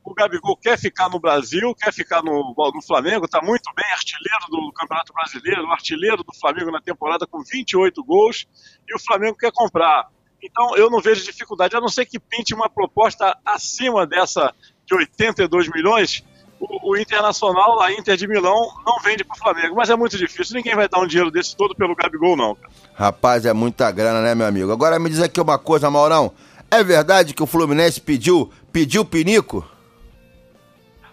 [0.03, 4.45] O Gabigol quer ficar no Brasil, quer ficar no, no Flamengo, está muito bem, artilheiro
[4.47, 8.47] do Campeonato Brasileiro, artilheiro do Flamengo na temporada com 28 gols,
[8.87, 10.07] e o Flamengo quer comprar.
[10.41, 14.53] Então eu não vejo dificuldade, a não ser que pinte uma proposta acima dessa
[14.89, 16.23] de 82 milhões,
[16.59, 19.75] o, o Internacional, a Inter de Milão, não vende para o Flamengo.
[19.75, 22.55] Mas é muito difícil, ninguém vai dar um dinheiro desse todo pelo Gabigol, não.
[22.55, 22.73] cara.
[22.93, 24.71] Rapaz, é muita grana, né, meu amigo?
[24.71, 26.31] Agora me diz aqui uma coisa, Maurão.
[26.71, 29.65] É verdade que o Fluminense pediu, pediu pinico?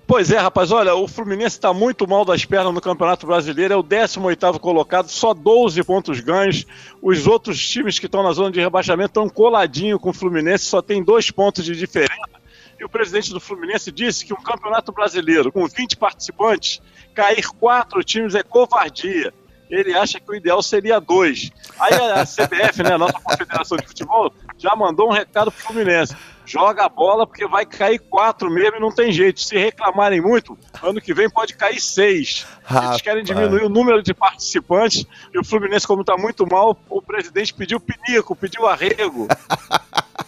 [0.06, 3.76] Pois é, rapaz, olha, o Fluminense está muito mal das pernas no Campeonato Brasileiro, é
[3.76, 6.64] o 18º colocado, só 12 pontos ganhos.
[7.02, 10.80] Os outros times que estão na zona de rebaixamento estão coladinho com o Fluminense, só
[10.80, 12.36] tem dois pontos de diferença.
[12.78, 16.80] E o presidente do Fluminense disse que um Campeonato Brasileiro com 20 participantes,
[17.14, 19.32] cair quatro times é covardia.
[19.68, 21.50] Ele acha que o ideal seria dois.
[21.78, 26.14] Aí a CBF, né, a nossa Confederação de Futebol, já mandou um recado pro Fluminense.
[26.44, 29.40] Joga a bola porque vai cair quatro mesmo e não tem jeito.
[29.40, 32.46] Se reclamarem muito, ano que vem pode cair seis.
[32.70, 37.02] Eles querem diminuir o número de participantes e o Fluminense, como está muito mal, o
[37.02, 39.26] presidente pediu pinico, pediu arrego.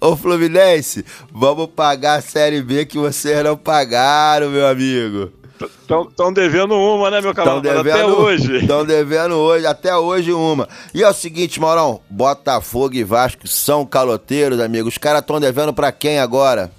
[0.00, 5.32] Ô Fluminense, vamos pagar a Série B que vocês não pagaram, meu amigo.
[6.10, 7.70] Estão devendo uma, né, meu camarada?
[7.70, 8.56] Até devendo, hoje.
[8.62, 10.68] Estão devendo hoje, até hoje uma.
[10.94, 14.88] E é o seguinte, Maurão, Botafogo e Vasco são caloteiros, amigo.
[14.88, 16.70] Os caras estão devendo pra quem agora?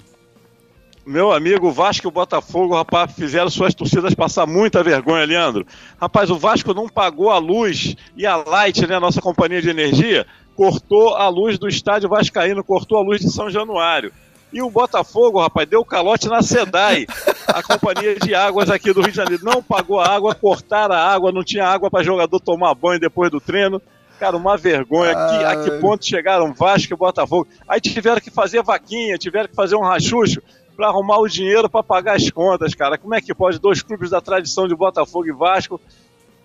[1.06, 5.66] Meu amigo, o Vasco e o Botafogo, rapaz, fizeram suas torcidas passar muita vergonha, Leandro.
[6.00, 9.68] Rapaz, o Vasco não pagou a luz e a Light, né, a nossa companhia de
[9.68, 14.12] energia, cortou a luz do estádio Vascaíno, cortou a luz de São Januário.
[14.52, 17.06] E o Botafogo, rapaz, deu calote na SEDAI,
[17.48, 19.44] a companhia de águas aqui do Rio de Janeiro.
[19.44, 23.32] Não pagou a água, cortaram a água, não tinha água para jogador tomar banho depois
[23.32, 23.82] do treino.
[24.18, 25.12] Cara, uma vergonha.
[25.12, 27.48] Que, a que ponto chegaram Vasco e Botafogo?
[27.66, 30.40] Aí tiveram que fazer vaquinha, tiveram que fazer um rachucho
[30.76, 32.96] para arrumar o dinheiro para pagar as contas, cara.
[32.96, 35.80] Como é que pode dois clubes da tradição de Botafogo e Vasco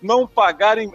[0.02, 0.92] não pagarem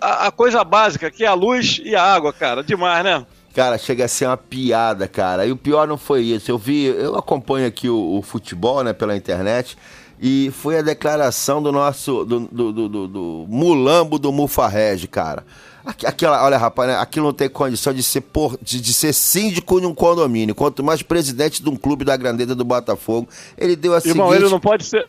[0.00, 2.62] a, a coisa básica, que é a luz e a água, cara?
[2.62, 3.24] Demais, né?
[3.54, 5.44] Cara, chega a ser uma piada, cara.
[5.44, 6.50] E o pior não foi isso.
[6.50, 9.76] Eu vi, eu acompanho aqui o, o futebol, né, pela internet.
[10.22, 15.44] E foi a declaração do nosso, do, do, do, do, do mulambo do Mufarrege, cara.
[15.84, 19.12] Aqu- Aquela, olha, rapaz, né, aquilo não tem condição de ser, por, de, de ser
[19.14, 23.28] síndico de um condomínio, quanto mais presidente de um clube da grandeza do Botafogo.
[23.56, 24.42] Ele deu a Irmão, seguinte...
[24.44, 25.08] ele não pode ser.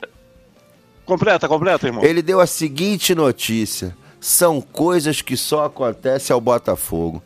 [1.06, 2.04] Completa, completa, irmão.
[2.04, 7.22] Ele deu a seguinte notícia: são coisas que só acontecem ao Botafogo.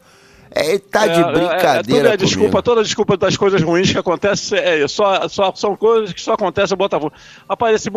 [0.50, 2.18] É, tá de É, é, é, brincadeira tudo é comigo.
[2.18, 6.32] desculpa, toda desculpa das coisas ruins que acontecem, é, só, só, são coisas que só
[6.34, 7.12] acontecem no Botafogo.
[7.50, 7.90] Rapaz, esse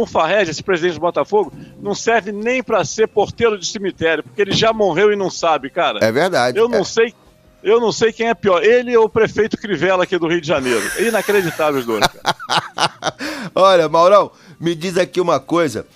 [0.51, 4.73] esse presidente do Botafogo, não serve nem pra ser porteiro de cemitério, porque ele já
[4.73, 6.01] morreu e não sabe, cara.
[6.05, 6.59] É verdade.
[6.59, 6.85] Eu não É.
[6.85, 7.15] sei.
[7.63, 10.47] Eu não sei quem é pior, ele ou o prefeito Crivella aqui do Rio de
[10.47, 10.83] Janeiro.
[10.97, 12.05] É inacreditável os dois.
[13.55, 14.31] Olha, Maurão,
[14.61, 15.87] me diz aqui uma coisa.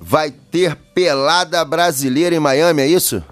[0.00, 3.22] Vai ter pelada brasileira em Miami, é isso?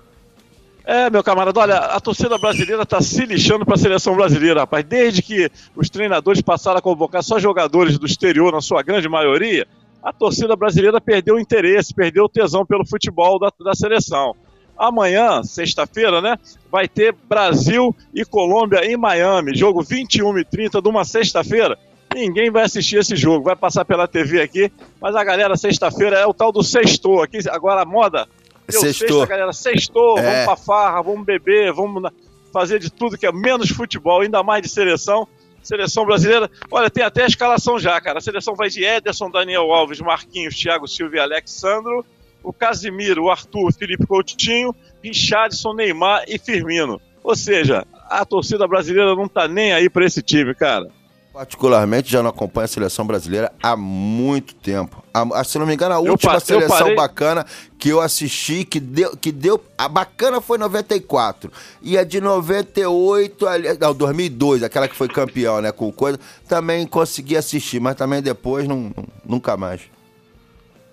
[0.85, 4.85] É, meu camarada, olha, a torcida brasileira tá se lixando pra seleção brasileira, rapaz.
[4.85, 9.67] Desde que os treinadores passaram a convocar só jogadores do exterior, na sua grande maioria,
[10.01, 14.37] a torcida brasileira perdeu o interesse, perdeu o tesão pelo futebol da, da seleção.
[14.79, 16.37] Amanhã, sexta-feira, né,
[16.71, 21.77] vai ter Brasil e Colômbia em Miami, jogo 21 e 30 de uma sexta-feira.
[22.17, 26.25] Ninguém vai assistir esse jogo, vai passar pela TV aqui, mas a galera, sexta-feira é
[26.27, 27.23] o tal do sextou.
[27.23, 28.27] Aqui, agora a moda
[28.67, 29.09] Deu Sextou.
[29.21, 29.53] sexta, galera.
[29.53, 30.23] Sextou, É.
[30.23, 32.11] vamos pra farra, vamos beber, vamos
[32.53, 35.29] fazer de tudo que é menos futebol, ainda mais de seleção.
[35.63, 36.51] Seleção brasileira.
[36.71, 38.19] Olha, tem até a escalação já, cara.
[38.19, 42.05] A seleção vai de Ederson, Daniel Alves, Marquinhos, Thiago Silva e Alexandro.
[42.43, 47.01] O Casimiro, o Arthur, Felipe Coutinho, Richardson, Neymar e Firmino.
[47.23, 50.89] Ou seja, a torcida brasileira não tá nem aí pra esse time, cara.
[51.37, 55.05] Particularmente já não acompanho a seleção brasileira há muito tempo.
[55.13, 57.45] A, se não me engano, a última pa- seleção parei- bacana
[57.79, 59.63] que eu assisti, que deu, que deu.
[59.77, 61.53] A bacana foi 94.
[61.83, 65.71] E a de 98, ali, não, 2002, aquela que foi campeão, né?
[65.73, 66.19] Com coisa,
[66.49, 69.83] também consegui assistir, mas também depois não, não- nunca mais.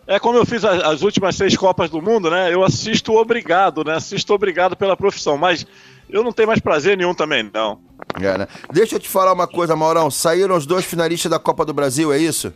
[0.05, 2.53] É como eu fiz as, as últimas seis Copas do Mundo, né?
[2.53, 3.93] Eu assisto obrigado, né?
[3.95, 5.65] Assisto obrigado pela profissão, mas
[6.09, 7.79] eu não tenho mais prazer nenhum também, não.
[8.21, 8.47] É, né?
[8.71, 10.09] Deixa eu te falar uma coisa, Maurão.
[10.11, 12.53] Saíram os dois finalistas da Copa do Brasil, é isso?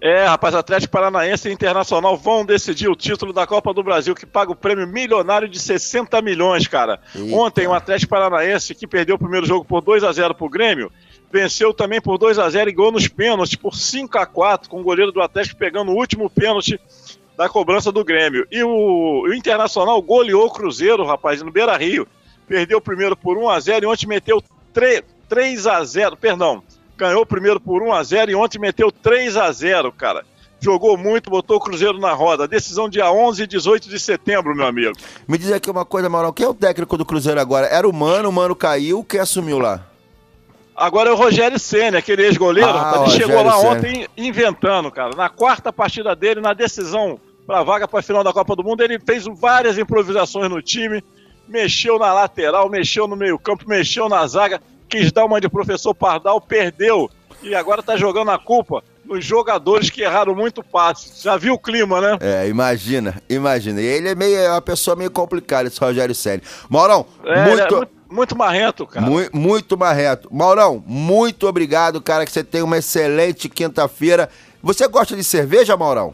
[0.00, 4.24] É, rapaz, Atlético Paranaense e Internacional vão decidir o título da Copa do Brasil, que
[4.24, 7.00] paga o prêmio milionário de 60 milhões, cara.
[7.32, 10.92] Ontem o Atlético Paranaense, que perdeu o primeiro jogo por 2 a 0 pro Grêmio,
[11.32, 14.80] venceu também por 2 a 0 e ganhou nos pênaltis por 5 a 4 com
[14.80, 16.80] o goleiro do Atlético pegando o último pênalti
[17.36, 18.46] da cobrança do Grêmio.
[18.52, 22.06] E o, o Internacional goleou o Cruzeiro, rapaz, no Beira Rio.
[22.46, 24.42] Perdeu o primeiro por 1 a 0 e ontem meteu
[24.78, 26.62] 3, 3 a 0 perdão.
[26.96, 30.24] Ganhou o primeiro por 1 a 0 e ontem meteu 3 a 0 cara.
[30.60, 32.46] Jogou muito, botou o Cruzeiro na roda.
[32.46, 34.92] Decisão dia 11 e 18 de setembro, meu amigo.
[35.26, 36.32] Me diz aqui uma coisa, Maurão.
[36.32, 37.66] Quem é o técnico do Cruzeiro agora?
[37.66, 39.04] Era o Mano, o Mano caiu.
[39.04, 39.84] Quem assumiu lá?
[40.76, 43.02] Agora é o Rogério Senna, aquele ex-goleiro, Ah.
[43.02, 43.66] Ele chegou lá Ceni.
[43.68, 45.14] ontem inventando, cara.
[45.16, 48.62] Na quarta partida dele, na decisão para a vaga para a final da Copa do
[48.62, 51.02] Mundo, ele fez várias improvisações no time,
[51.48, 56.40] mexeu na lateral, mexeu no meio-campo, mexeu na zaga, quis dar uma de professor Pardal,
[56.40, 57.10] perdeu.
[57.42, 61.22] E agora tá jogando a culpa nos jogadores que erraram muito passe.
[61.22, 62.18] Já viu o clima, né?
[62.20, 63.80] É, imagina, imagina.
[63.80, 66.42] E ele é meio é uma pessoa meio complicada, esse Rogério Ceni.
[66.68, 69.06] Maurão, É, muito, é muito, muito marrento, cara.
[69.06, 70.28] Mui- muito marreto.
[70.32, 74.28] Maurão, muito obrigado, cara, que você tenha uma excelente quinta-feira.
[74.62, 76.12] Você gosta de cerveja, Maurão?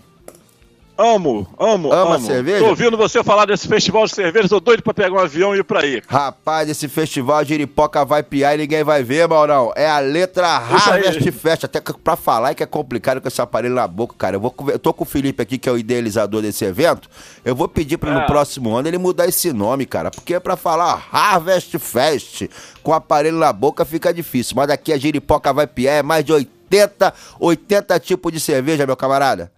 [0.96, 2.24] Amo, amo, Ama amo.
[2.26, 2.60] cerveja?
[2.60, 5.58] Tô ouvindo você falar desse festival de cerveja, tô doido pra pegar um avião e
[5.58, 6.00] ir pra aí.
[6.06, 9.72] Rapaz, esse festival de Iripoca vai piar e ninguém vai ver, Maurão.
[9.74, 10.46] É a letra.
[10.46, 11.64] Harvest Fest.
[11.64, 14.36] Até pra falar é que é complicado com esse aparelho na boca, cara.
[14.36, 17.10] Eu, vou, eu tô com o Felipe aqui, que é o idealizador desse evento.
[17.44, 18.14] Eu vou pedir pra É.
[18.14, 20.12] no próximo ano ele mudar esse nome, cara.
[20.12, 22.42] Porque é pra falar Harvest Fest
[22.84, 24.54] com aparelho na boca fica difícil.
[24.54, 28.96] Mas daqui a Jiripoca vai piar é mais de 80, 80 tipos de cerveja, meu
[28.96, 29.50] camarada.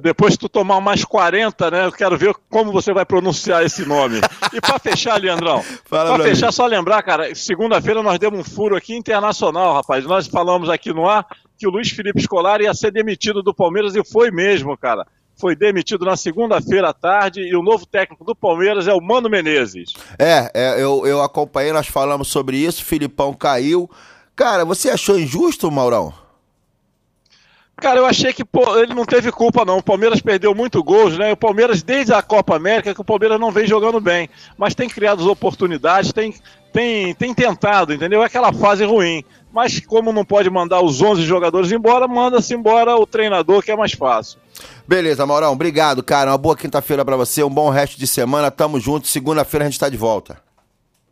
[0.00, 1.86] Depois que tu tomar mais 40, né?
[1.86, 4.20] Eu quero ver como você vai pronunciar esse nome.
[4.52, 6.52] E pra fechar, Leandrão, pra fechar, mim.
[6.52, 10.04] só lembrar, cara, segunda-feira nós demos um furo aqui internacional, rapaz.
[10.04, 11.26] Nós falamos aqui no ar
[11.58, 15.06] que o Luiz Felipe Scolari ia ser demitido do Palmeiras e foi mesmo, cara.
[15.38, 19.28] foi demitido na segunda-feira à tarde e o novo técnico do Palmeiras é o Mano
[19.28, 19.92] Menezes.
[20.18, 23.90] É, é, eu, eu acompanhei, nós falamos sobre isso, Filipão caiu.
[24.36, 26.12] Cara, você achou injusto, Maurão?
[27.76, 29.78] Cara, eu achei que pô, ele não teve culpa, não.
[29.78, 31.32] O Palmeiras perdeu muito gols, né?
[31.32, 34.28] O Palmeiras, desde a Copa América, que o Palmeiras não vem jogando bem.
[34.56, 36.34] Mas tem criado oportunidades, tem,
[36.72, 38.22] tem, tem tentado, entendeu?
[38.22, 39.24] É aquela fase ruim.
[39.52, 43.76] Mas como não pode mandar os 11 jogadores embora, manda-se embora o treinador, que é
[43.76, 44.38] mais fácil.
[44.86, 46.30] Beleza, Maurão, obrigado, cara.
[46.30, 48.50] Uma boa quinta-feira pra você, um bom resto de semana.
[48.50, 49.08] Tamo junto.
[49.08, 50.38] Segunda-feira a gente tá de volta.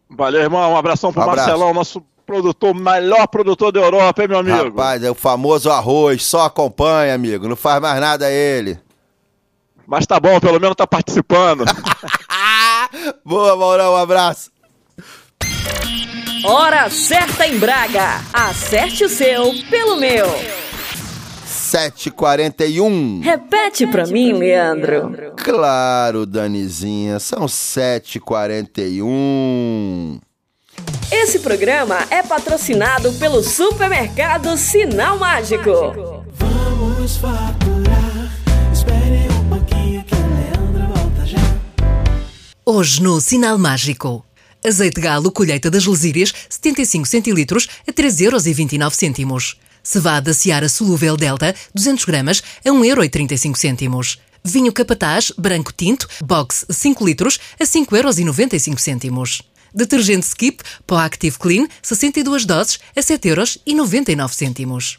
[0.08, 0.72] Valeu, irmão.
[0.72, 1.48] Um abração pro Um abraço.
[1.48, 4.66] Marcelão, nosso produtor, melhor produtor da Europa, hein, meu amigo?
[4.66, 7.49] Rapaz, é o famoso arroz, só acompanha, amigo.
[7.49, 8.78] Não faz mais nada ele.
[9.85, 11.64] Mas tá bom, pelo menos tá participando.
[13.26, 14.53] Boa, Maurão, um abraço.
[16.45, 18.20] Hora certa em Braga.
[18.33, 20.28] Acerte o seu pelo meu.
[21.47, 23.22] 7h41.
[23.22, 25.35] Repete pra mim, Leandro.
[25.37, 30.20] Claro, Danizinha, são 7h41.
[31.12, 36.24] Esse programa é patrocinado pelo supermercado Sinal Mágico.
[36.35, 38.33] Vamos faturar.
[38.72, 41.39] Espere um pouquinho que o Leandro volta já.
[42.64, 44.24] Hoje no Sinal Mágico.
[44.64, 49.57] Azeite galo colheita das lesírias 75 centilitros a 3,29 euros.
[49.83, 54.18] Cevada Seara solúvel Delta 200 gramas a 1,35 euros.
[54.43, 59.43] Vinho Capataz branco tinto box 5 litros a 5,95 euros.
[59.75, 64.99] Detergente Skip Pó Active Clean 62 doses a 7,99 euros.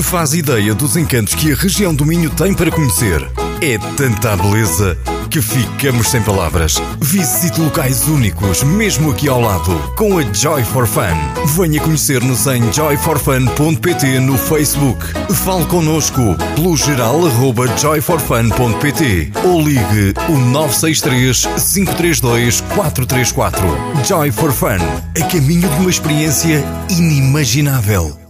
[0.00, 3.20] Faz ideia dos encantos que a região do Minho tem para conhecer.
[3.60, 4.96] É tanta beleza
[5.28, 6.80] que ficamos sem palavras.
[7.00, 11.16] Visite locais únicos, mesmo aqui ao lado, com a Joy for Fun.
[11.56, 15.04] Venha conhecer-nos em joyforfun.pt no Facebook.
[15.44, 23.60] Fale connosco pelo geral arroba joyforfun.pt ou ligue o 963 532 434.
[24.06, 24.78] Joy for Fun,
[25.20, 28.25] a caminho de uma experiência inimaginável.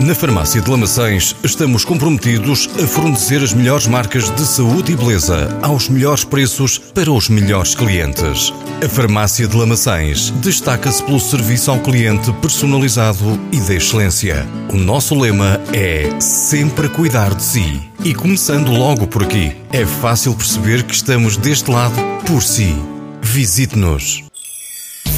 [0.00, 5.58] Na Farmácia de Lamaçães estamos comprometidos a fornecer as melhores marcas de saúde e beleza
[5.60, 8.52] aos melhores preços para os melhores clientes.
[8.84, 14.46] A Farmácia de Lamaçães destaca-se pelo serviço ao cliente personalizado e de excelência.
[14.72, 17.82] O nosso lema é sempre cuidar de si.
[18.04, 22.72] E começando logo por aqui, é fácil perceber que estamos deste lado por si.
[23.20, 24.27] Visite-nos.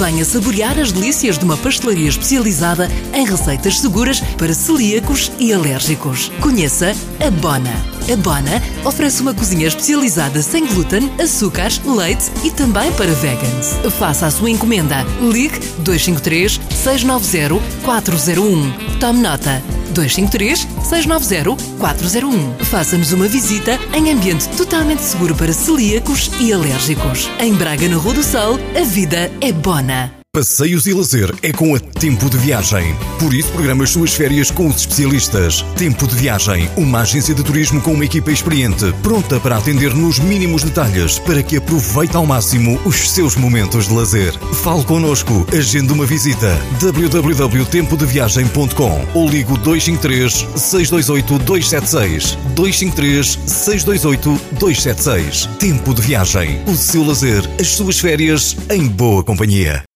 [0.01, 6.33] Venha saborear as delícias de uma pastelaria especializada em receitas seguras para celíacos e alérgicos.
[6.41, 8.00] Conheça a Bona.
[8.13, 13.77] A Bona oferece uma cozinha especializada sem glúten, açúcares, leite e também para vegans.
[13.99, 15.05] Faça a sua encomenda.
[15.21, 18.99] Ligue 253 690 401.
[18.99, 19.63] Tome nota.
[19.93, 22.65] 253 690 401.
[22.65, 27.29] Faça-nos uma visita em ambiente totalmente seguro para celíacos e alérgicos.
[27.39, 30.20] Em Braga, na Rua do Sol, a vida é bona.
[30.33, 32.95] Passeios e lazer é com a Tempo de Viagem.
[33.18, 35.62] Por isso, programa as suas férias com os especialistas.
[35.76, 40.20] Tempo de Viagem, uma agência de turismo com uma equipa experiente, pronta para atender nos
[40.20, 44.33] mínimos detalhes para que aproveite ao máximo os seus momentos de lazer.
[44.62, 46.57] Fale connosco, agende uma visita.
[46.81, 55.47] www.tempodeviagem.com ou ligo 253 628 276 253 628 276.
[55.59, 59.89] Tempo de Viagem, o seu lazer, as suas férias em boa companhia.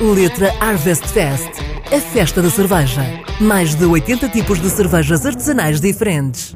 [0.00, 1.48] Letra Harvest Fest,
[1.90, 3.00] a festa da cerveja.
[3.40, 6.54] Mais de 80 tipos de cervejas artesanais diferentes.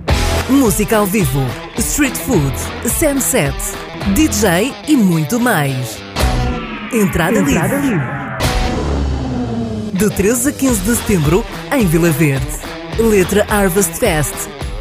[0.50, 1.40] Música ao vivo,
[1.78, 2.52] street food,
[2.98, 3.56] sunset,
[4.14, 5.96] DJ e muito mais.
[6.92, 8.04] Entrada, Entrada livre.
[9.94, 12.46] De 13 a 15 de setembro, em Vila Verde.
[12.98, 14.34] Letra Harvest Fest,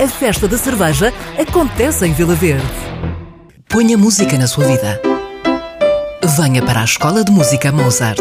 [0.04, 2.68] a festa da cerveja acontece em Vila Verde.
[3.70, 5.09] Ponha música na sua vida.
[6.24, 8.20] Venha para a Escola de Música Mozart.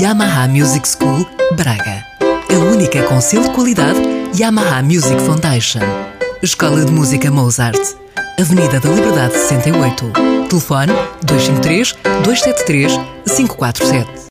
[0.00, 1.24] Yamaha Music School,
[1.56, 2.04] Braga.
[2.20, 4.00] A única com selo de qualidade
[4.36, 5.80] Yamaha Music Foundation.
[6.42, 7.78] Escola de Música Mozart.
[8.38, 10.12] Avenida da Liberdade 68.
[10.48, 10.92] Telefone
[11.22, 11.92] 253
[12.24, 12.92] 273
[13.36, 14.26] 547.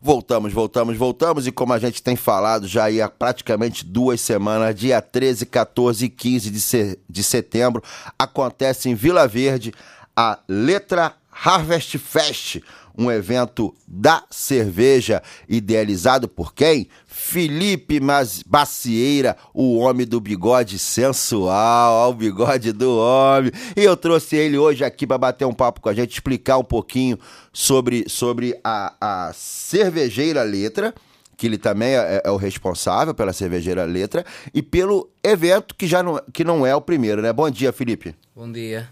[0.00, 1.46] Voltamos, voltamos, voltamos.
[1.46, 6.08] E como a gente tem falado já há praticamente duas semanas, dia 13, 14 e
[6.08, 7.82] 15 de, de setembro,
[8.18, 9.74] acontece em Vila Verde
[10.16, 11.14] a Letra
[11.44, 12.60] Harvest Fest,
[12.96, 16.88] um evento da cerveja idealizado por quem?
[17.06, 18.00] Felipe
[18.46, 23.52] Bacieira, o homem do bigode sensual, ó, o bigode do homem.
[23.76, 26.64] E eu trouxe ele hoje aqui para bater um papo com a gente, explicar um
[26.64, 27.18] pouquinho
[27.52, 30.94] sobre, sobre a, a cervejeira letra
[31.36, 34.24] que ele também é, é o responsável pela cervejeira Letra
[34.54, 37.30] e pelo evento que já não, que não é o primeiro, né?
[37.30, 38.14] Bom dia, Felipe.
[38.34, 38.88] Bom dia.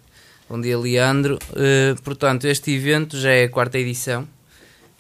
[0.47, 1.39] Bom dia, Leandro.
[1.57, 4.29] Eh, portanto, este evento já é a quarta edição.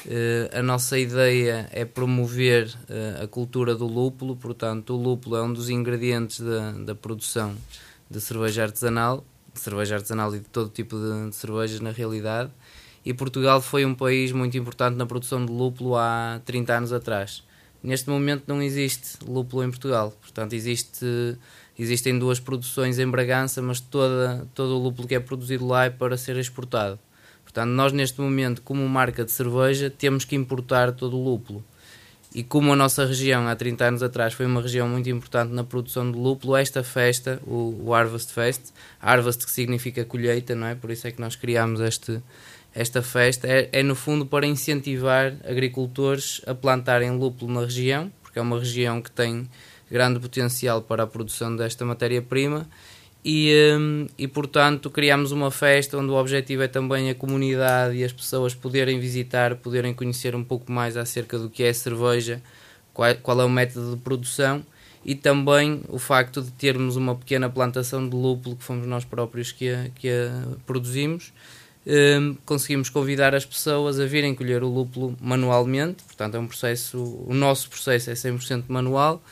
[0.08, 4.36] Eh, a nossa ideia é promover eh, a cultura do lúpulo.
[4.36, 7.54] Portanto, o lúpulo é um dos ingredientes da, da produção
[8.10, 9.22] de cerveja artesanal,
[9.52, 12.50] de cerveja artesanal e de todo tipo de, de cervejas na realidade.
[13.04, 17.44] E Portugal foi um país muito importante na produção de lúpulo há 30 anos atrás.
[17.82, 20.10] Neste momento não existe lúpulo em Portugal.
[20.22, 21.36] Portanto, existe,
[21.78, 25.90] existem duas produções em Bragança, mas toda, todo o lúpulo que é produzido lá é
[25.90, 26.98] para ser exportado.
[27.42, 31.64] Portanto, nós neste momento, como marca de cerveja, temos que importar todo o lúpulo.
[32.34, 35.62] E como a nossa região, há 30 anos atrás, foi uma região muito importante na
[35.62, 40.74] produção de lúpulo, esta festa, o, Harvest Fest, Harvest que significa colheita, não é?
[40.74, 42.20] Por isso é que nós criámos este,
[42.74, 48.40] esta festa, é, é no fundo para incentivar agricultores a plantarem lúpulo na região, porque
[48.40, 49.48] é uma região que tem
[49.90, 52.66] grande potencial para a produção desta matéria-prima
[53.24, 58.04] e, hum, e portanto criámos uma festa onde o objetivo é também a comunidade e
[58.04, 62.42] as pessoas poderem visitar, poderem conhecer um pouco mais acerca do que é cerveja,
[62.92, 64.64] qual, qual é o método de produção
[65.04, 69.52] e também o facto de termos uma pequena plantação de lúpulo que fomos nós próprios
[69.52, 71.32] que a, que a produzimos.
[71.86, 76.98] Hum, conseguimos convidar as pessoas a virem colher o lúpulo manualmente, portanto é um processo,
[77.26, 79.22] o nosso processo é 100% manual,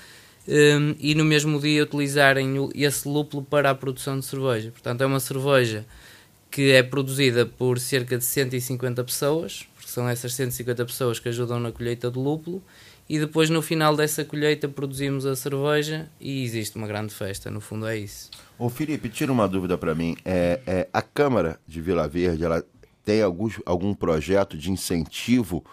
[0.48, 4.70] um, e no mesmo dia utilizarem o- esse lúpulo para a produção de cerveja.
[4.70, 5.84] Portanto, é uma cerveja
[6.50, 11.58] que é produzida por cerca de 150 pessoas, porque são essas 150 pessoas que ajudam
[11.58, 12.62] na colheita do lúpulo,
[13.08, 17.60] e depois no final dessa colheita produzimos a cerveja e existe uma grande festa, no
[17.60, 18.30] fundo é isso.
[18.58, 20.16] Ô Felipe, tira uma dúvida para mim.
[20.24, 22.64] É, é, a Câmara de Vila Verde, ela
[23.04, 25.64] tem alguns, algum projeto de incentivo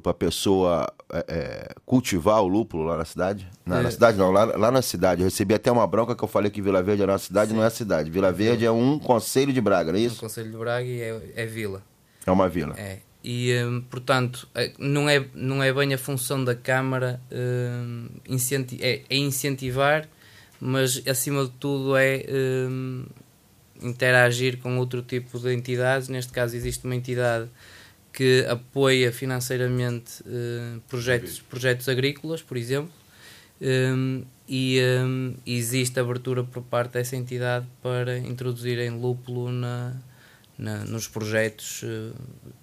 [0.00, 3.48] para a pessoa é, é, cultivar o lúpulo lá na cidade?
[3.64, 3.90] Na, na É.
[3.92, 5.22] cidade não, lá, lá na cidade.
[5.22, 7.62] Eu recebi até uma bronca que eu falei que Vila Verde era uma cidade, não
[7.64, 8.10] é cidade.
[8.10, 10.18] Vila Verde é um conselho de Braga, não é isso?
[10.20, 11.82] Conselho de Braga e é, é vila.
[12.26, 12.74] É uma vila.
[12.76, 12.98] É.
[13.24, 18.78] E, hum, portanto, é- não é, não é bem a função da Câmara hum, incenti
[18.82, 20.08] é, é incentivar,
[20.60, 22.24] mas acima de tudo é
[22.68, 23.04] hum,
[23.80, 26.08] interagir com outro tipo de entidades.
[26.08, 27.48] Neste caso, existe uma entidade
[28.12, 32.92] que apoia financeiramente eh, projetos, projetos agrícolas, por exemplo,
[33.64, 39.94] Hum, e hum, existe abertura por parte dessa entidade para introduzirem lúpulo na,
[40.58, 41.82] na- nos projetos.
[41.84, 42.10] eh,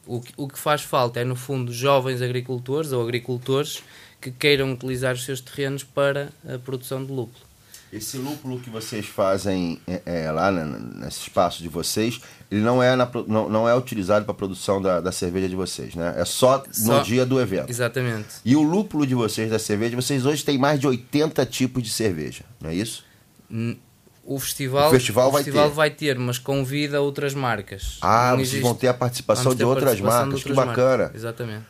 [0.05, 3.81] o, que, o que faz falta é, no fundo, jovens agricultores ou agricultores
[4.19, 7.45] que queiram utilizar os seus terrenos para a produção de lúpulo.
[7.91, 10.65] Esse lúpulo que vocês fazem é, é, lá na-
[11.05, 12.21] nesse espaço de vocês,
[12.51, 15.55] ele não é, na não, não é utilizado para a produção da, da cerveja de
[15.55, 16.13] vocês, né?
[16.17, 17.69] É só, Só- no dia do evento.
[17.69, 18.27] Exatamente.
[18.45, 21.89] E o lúpulo de vocês, da cerveja, vocês hoje têm mais de 80 tipos de
[21.89, 23.03] cerveja, não é isso?
[23.49, 23.79] N-
[24.23, 25.75] O festival, O festival vai festival ter.
[25.75, 27.97] vai ter, mas convida outras marcas.
[28.01, 30.67] Ah, Não vocês vão ter a participação vamos de ter outras participação marcas, que outras
[30.67, 31.11] bacana.
[31.15, 31.65] Exatamente.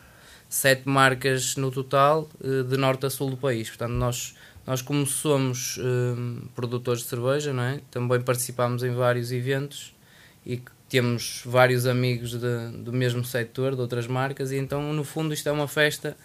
[0.49, 3.69] Sete marcas no total, eh, de norte a sul do país.
[3.69, 4.33] Portanto, nós,
[4.69, 7.81] nós como somos eh, produtores de cerveja, não é?
[7.89, 9.95] também participamos em vários eventos
[10.45, 15.33] e temos vários amigos de- do mesmo setor, de outras marcas, e então, no fundo,
[15.33, 16.15] isto é uma festa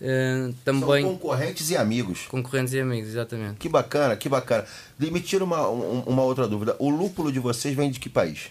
[0.00, 1.02] eh, também.
[1.02, 2.26] São concorrentes e amigos.
[2.26, 3.56] Concorrentes e amigos, exatamente.
[3.56, 4.64] Que bacana, que bacana.
[4.98, 6.74] Me tira uma, um- uma outra dúvida.
[6.78, 8.50] O lúpulo de vocês vem de que país?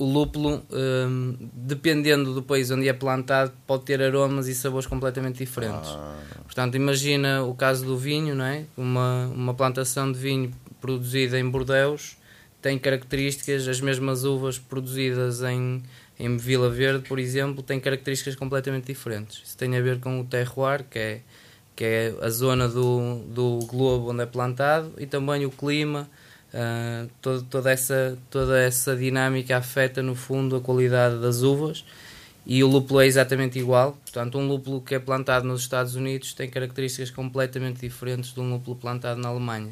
[0.00, 5.36] O lúpulo, hum, dependendo do país onde é plantado, pode ter aromas e sabores completamente
[5.36, 5.90] diferentes.
[6.44, 8.64] Portanto, imagina o caso do vinho, não é?
[8.76, 12.16] Uma, uma plantação de vinho produzida em Bordeus
[12.62, 15.82] tem características, as mesmas uvas produzidas em,
[16.18, 19.42] em Vila Verde, por exemplo, têm características completamente diferentes.
[19.44, 21.20] Isso tem a ver com o terroir, que é,
[21.74, 26.08] que é a zona do, do globo onde é plantado, e também o clima,
[27.22, 31.84] todo- toda, essa, toda essa dinâmica afeta, no fundo, a qualidade das uvas.
[32.46, 33.92] E o lúpulo é exatamente igual.
[34.02, 38.50] Portanto, um lúpulo que é plantado nos Estados Unidos tem características completamente diferentes de um
[38.50, 39.70] lúpulo plantado na Alemanha.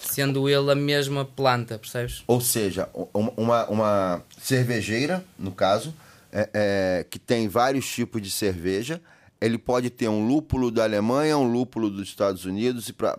[0.00, 2.22] Sendo ele a mesma planta, percebes?
[2.26, 5.94] Ou seja, um- uma, uma cervejeira, no caso,
[6.32, 9.00] é- é, que tem vários tipos de cerveja,
[9.40, 13.16] ele pode ter um lúpulo da Alemanha, um lúpulo dos Estados Unidos e para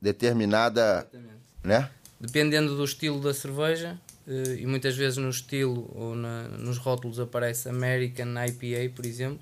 [0.00, 1.08] determinada.
[1.64, 1.88] Né?
[2.22, 3.98] Dependendo do estilo da cerveja,
[4.28, 9.40] eh, e muitas vezes no estilo ou na- nos rótulos aparece American IPA, por exemplo,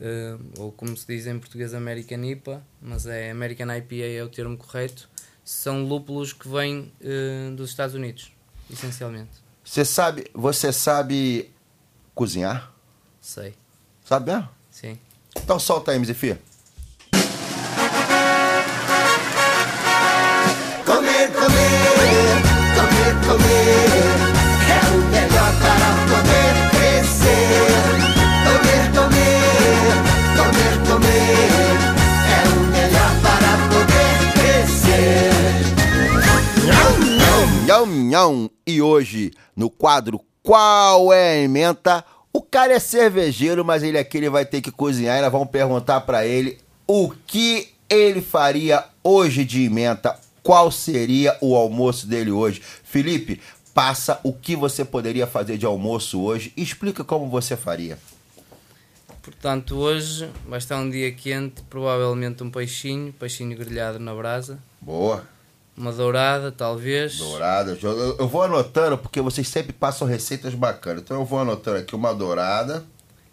[0.00, 4.28] eh, ou como se diz em português American IPA, mas é American IPA é o
[4.28, 5.08] termo correto.
[5.44, 8.32] São lúpulos que vêm eh, dos Estados Unidos,
[8.68, 9.30] essencialmente.
[9.64, 11.50] Você sabe, você sabe
[12.16, 12.72] cozinhar?
[13.20, 13.54] Sei.
[14.04, 14.48] Sabe mesmo?
[14.72, 14.98] Sim.
[15.36, 16.40] Então solta aí, Mizifia.
[23.62, 27.70] É o melhor para poder crescer.
[28.44, 29.94] Comer, comer,
[30.36, 31.76] comer, comer
[32.28, 35.32] é o melhor para poder crescer.
[37.66, 38.50] Nham, nham.
[38.66, 42.04] E hoje, no quadro Qual é a emenda?
[42.32, 45.18] O cara é cervejeiro, mas ele aqui ele vai ter que cozinhar.
[45.18, 50.18] E nós vamos perguntar pra ele o que ele faria hoje de emenda.
[50.42, 52.60] Qual seria o almoço dele hoje?
[52.82, 53.40] Felipe,
[53.72, 56.52] passa o que você poderia fazer de almoço hoje.
[56.56, 57.98] e Explica como você faria.
[59.22, 64.58] Portanto, hoje vai estar um dia quente, provavelmente um peixinho, peixinho grelhado na brasa.
[64.80, 65.24] Boa.
[65.76, 67.18] Uma dourada, talvez.
[67.18, 67.78] Dourada.
[67.80, 71.02] Eu, vou anotando porque vocês sempre passam receitas bacanas.
[71.02, 72.84] Então eu vou anotando aqui uma dourada.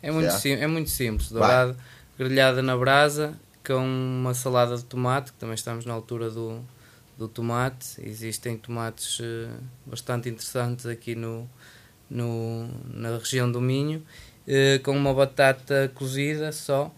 [0.01, 1.32] É muito, sim, é muito simples.
[1.32, 1.41] Vai.
[1.41, 1.78] Dourada,
[2.18, 3.34] grelhada na brasa,
[3.66, 6.62] com uma salada de tomate, que também estamos na altura do,
[7.20, 8.01] do tomate.
[8.01, 9.49] Existem tomates eh,
[9.86, 11.47] bastante interessantes aqui no,
[12.09, 14.01] no, na região do Minho.
[14.47, 16.89] eh, com uma batata cozida só.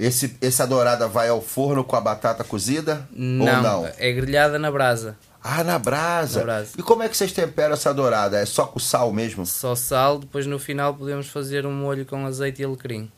[0.00, 3.06] Esse, essa dourada vai ao forno com a batata cozida?
[3.12, 3.86] Não, Ou não?
[3.98, 5.16] é grelhada na brasa.
[5.44, 6.38] Ah, na brasa.
[6.40, 6.70] Na brasa.
[6.78, 8.38] E como é que vocês temperam essa dourada?
[8.38, 9.44] É só com sal mesmo?
[9.44, 13.10] Só sal, depois no final podemos fazer um molho com azeite e alecrim.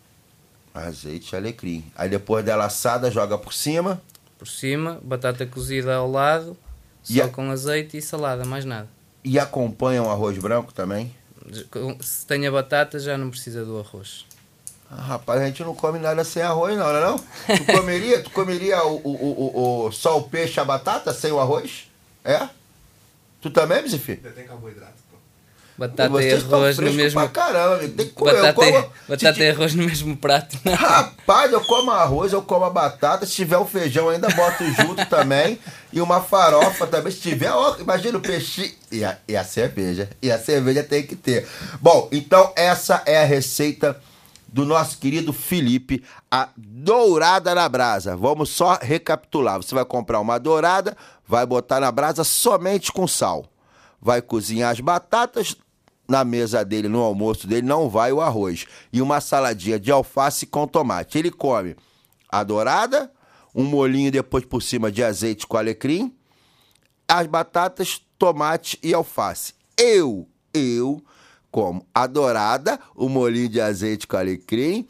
[0.74, 1.84] Azeite e alecrim.
[1.94, 4.02] Aí depois dela assada, joga por cima.
[4.44, 6.54] Por cima, batata cozida ao lado,
[7.08, 8.86] E só a- com azeite e salada, mais nada.
[9.24, 11.14] E acompanha um arroz branco também.
[12.02, 14.26] Se tem a batata, já não precisa do arroz.
[14.90, 17.18] Ah, rapaz, a gente não come nada sem arroz, não, não é não?
[17.18, 21.32] Tu comeria, tu comeria o, o, o, o- só o peixe e a batata sem
[21.32, 21.90] o arroz?
[22.22, 22.46] É?
[23.40, 24.12] Tu também, Bizifi?
[24.12, 24.92] Ainda tem carboidrato,
[25.76, 25.86] pô.
[25.86, 27.20] Batata e estão arroz no mesmo.
[27.20, 27.78] pra caramba.
[27.78, 28.34] Tem que comer.
[28.34, 28.92] Batata, como...
[29.08, 30.58] batata e arroz no mesmo prato.
[30.64, 30.74] Não.
[30.74, 33.26] Rapaz, eu como arroz, eu como a batata.
[33.26, 35.58] Se tiver o feijão, ainda boto junto também.
[35.92, 37.12] E uma farofa também.
[37.12, 38.76] Se tiver, ó, imagina o peixe.
[38.90, 40.08] E a, e a cerveja.
[40.22, 41.46] E a cerveja tem que ter.
[41.80, 44.00] Bom, então essa é a receita
[44.54, 48.16] do nosso querido Felipe, a dourada na brasa.
[48.16, 49.56] Vamos só recapitular.
[49.56, 50.96] Você vai comprar uma dourada,
[51.26, 53.46] vai botar na brasa somente com sal.
[54.00, 55.56] Vai cozinhar as batatas,
[56.08, 58.66] na mesa dele, no almoço dele, não vai o arroz.
[58.92, 61.18] E uma saladinha de alface com tomate.
[61.18, 61.76] Ele come
[62.28, 63.10] a dourada,
[63.54, 66.14] um molinho depois por cima de azeite com alecrim,
[67.08, 69.54] as batatas, tomate e alface.
[69.78, 71.02] Eu, eu
[71.50, 74.88] como a dourada, o molinho de azeite com alecrim,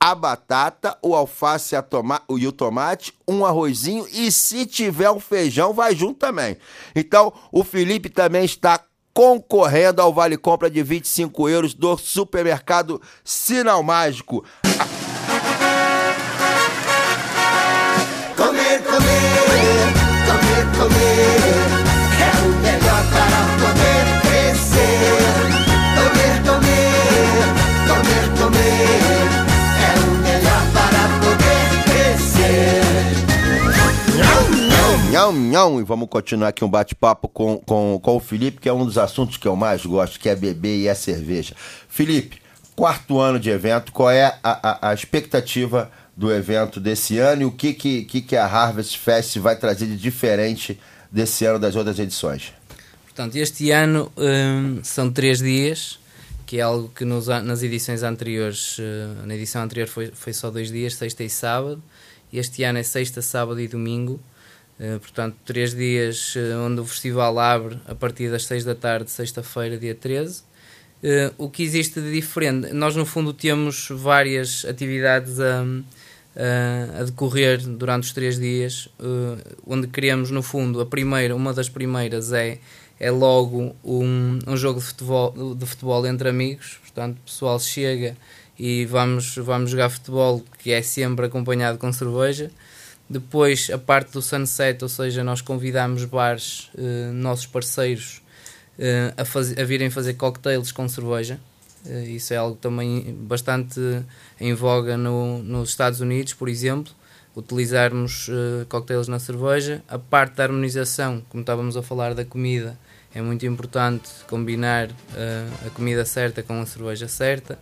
[0.00, 5.20] a batata, o alface a toma e o tomate, um arrozinho e se tiver um
[5.20, 6.56] feijão, vai junto também.
[6.96, 8.82] Então, o Felipe também está
[9.12, 14.44] concorrendo ao Vale Compra de 25 euros do supermercado Sinal Mágico.
[35.30, 35.80] Nham, nham.
[35.80, 38.98] E vamos continuar aqui um bate-papo com, com, com o Felipe, que é um dos
[38.98, 41.54] assuntos que eu mais gosto, que é beber e é cerveja.
[41.88, 42.40] Felipe,
[42.74, 47.44] quarto ano de evento, qual é a, a, a expectativa do evento desse ano e
[47.44, 50.78] o que, que, que, a Harvest Fest vai trazer de diferente
[51.10, 52.52] desse ano das outras edições?
[53.04, 55.98] Portanto, este ano hum, são três dias,
[56.46, 60.50] que é algo que nos nas edições anteriores, eh, na edição anterior foi, foi só
[60.50, 61.82] dois dias, sexta e sábado.
[62.32, 64.20] Este ano é sexta, sábado e domingo.
[64.80, 69.10] Eh, portanto, três dias eh, onde o festival abre a partir das seis da tarde,
[69.10, 70.42] sexta-feira, dia 13.
[71.02, 75.64] Eh, o que existe de diferente, nós no fundo temos várias atividades a,
[76.34, 78.88] a, a decorrer durante os três dias,
[79.66, 82.58] onde queremos no fundo, a primeira, uma das primeiras é,
[82.98, 88.16] é logo um, um jogo de futebol, de futebol entre amigos, portanto o pessoal chega
[88.58, 92.50] e vamos, vamos jogar futebol que é sempre acompanhado com cerveja.
[93.10, 98.22] Depois a parte do sunset, ou seja, nós convidamos bares, eh, nossos parceiros,
[98.78, 101.40] eh, a, faz- a virem fazer cocktails com cerveja.
[101.84, 103.80] Eh, isso é algo também bastante
[104.40, 106.92] em voga no, nos Estados Unidos, por exemplo.
[107.34, 109.82] Utilizarmos eh, cocktails na cerveja.
[109.88, 112.78] A parte da harmonização, como estávamos a falar da comida,
[113.12, 117.58] é muito importante combinar uh, a comida certa com a cerveja certa.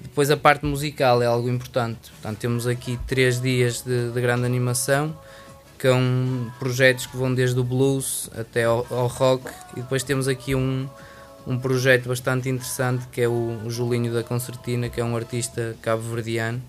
[0.00, 2.10] Depois a parte musical é algo importante.
[2.10, 5.16] Portanto, temos aqui três dias de, de grande animação
[5.80, 10.54] com projetos que vão desde o blues até ao, ao rock e depois temos aqui
[10.54, 10.88] um,
[11.44, 15.74] um projeto bastante interessante que é o, o Julinho da Concertina, que é um artista
[15.82, 16.62] cabo-verdiano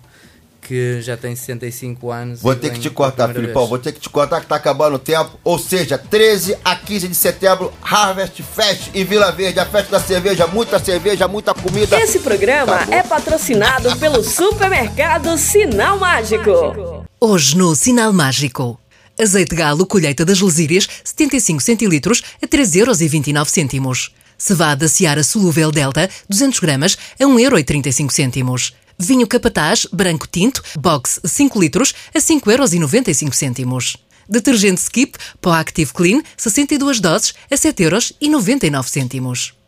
[0.64, 2.40] que já tem 65 anos.
[2.40, 4.98] Vou ter que te cortar, Filipão, vou ter que te cortar que tá acabando o
[4.98, 5.38] tempo.
[5.44, 10.00] Ou seja, 13 a 15 de setembro, Harvest Fest em Vila Verde, a festa da
[10.00, 12.00] cerveja, muita cerveja, muita comida.
[12.00, 12.94] Esse programa Acabou.
[12.94, 17.04] é patrocinado pelo supermercado Sinal Mágico.
[17.20, 18.80] Hoje no Sinal Mágico.
[19.20, 24.12] Azeite galo colheita das lesírias, 75 centilitros a 3,29 euros.
[24.36, 28.74] Cevada Seara solúvel Delta, 200 gramas a 1,35 euro.
[28.98, 33.98] Vinho Capataz, branco tinto, box 5 litros a 5,95€.
[34.28, 39.63] Detergente Skip, Pó Active Clean, 62 doses a 7,99€.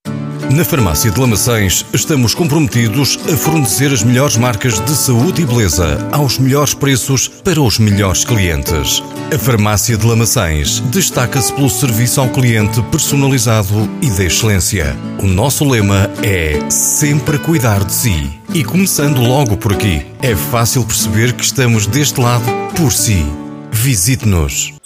[0.51, 6.07] na Farmácia de Lamaçães estamos comprometidos a fornecer as melhores marcas de saúde e beleza
[6.11, 9.03] aos melhores preços para os melhores clientes.
[9.33, 14.95] A Farmácia de Lamaçães destaca-se pelo serviço ao cliente personalizado e de excelência.
[15.21, 18.29] O nosso lema é sempre cuidar de si.
[18.53, 22.45] E começando logo por aqui, é fácil perceber que estamos deste lado
[22.75, 23.25] por si.
[23.71, 24.76] Visite-nos.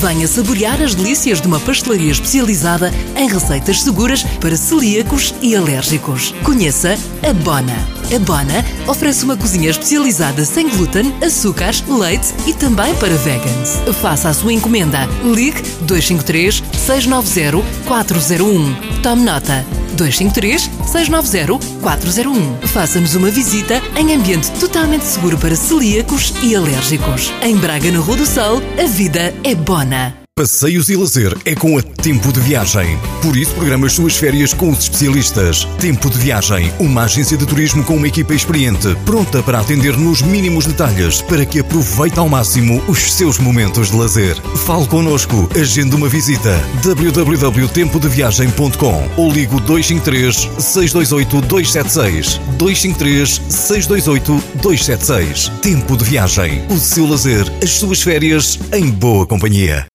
[0.00, 6.34] Venha saborear as delícias de uma pastelaria especializada em receitas seguras para celíacos e alérgicos.
[6.42, 7.76] Conheça a Bona.
[8.14, 13.80] A Bona oferece uma cozinha especializada sem glúten, açúcares, leite e também para vegans.
[14.00, 15.08] Faça a sua encomenda.
[15.24, 19.02] Ligue 253 690 401.
[19.02, 19.81] Tome nota.
[19.96, 22.66] 253 690 401.
[22.68, 27.32] Faça-nos uma visita em ambiente totalmente seguro para celíacos e alérgicos.
[27.42, 30.21] Em Braga, na Rua do Sol, a vida é bona.
[30.34, 32.98] Passeios e lazer é com a Tempo de Viagem.
[33.20, 35.66] Por isso, programa as suas férias com os especialistas.
[35.78, 40.22] Tempo de Viagem, uma agência de turismo com uma equipa experiente, pronta para atender nos
[40.22, 44.40] mínimos detalhes para que aproveite ao máximo os seus momentos de lazer.
[44.64, 55.52] Fale connosco, agende uma visita www.tempodeviagem.com ou ligo 253 628 276 253 628 276.
[55.60, 59.91] Tempo de Viagem, o seu lazer, as suas férias em boa companhia.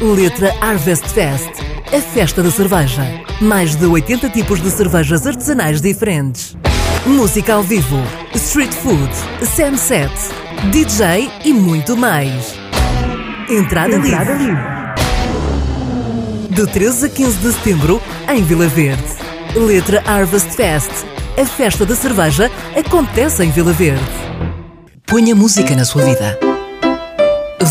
[0.00, 1.48] Letra Harvest Fest,
[1.86, 3.02] a festa da cerveja.
[3.40, 6.54] Mais de 80 tipos de cervejas artesanais diferentes.
[7.06, 7.96] Música ao vivo,
[8.34, 10.12] street food, sunset,
[10.70, 12.54] DJ e muito mais.
[13.48, 14.48] Entrada, Entrada livre.
[14.48, 14.76] livre.
[16.50, 19.02] De 13 a 15 de setembro, em Vila Verde.
[19.54, 20.90] Letra Harvest Fest,
[21.40, 24.04] a festa da cerveja acontece em Vila Verde.
[25.06, 26.45] Ponha música na sua vida.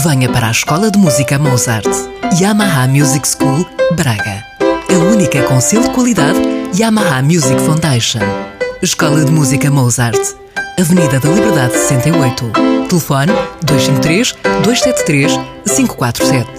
[0.04, 1.88] Venha para a Escola de Música Mozart.
[2.40, 3.66] Yamaha Music School,
[3.96, 4.44] Braga.
[4.90, 6.40] A única com selo de qualidade
[6.76, 8.20] Yamaha Music Foundation.
[8.82, 10.20] Escola de Música Mozart.
[10.80, 12.52] Avenida da Liberdade 68.
[12.90, 13.32] Telefone
[13.64, 16.56] 253 273 547.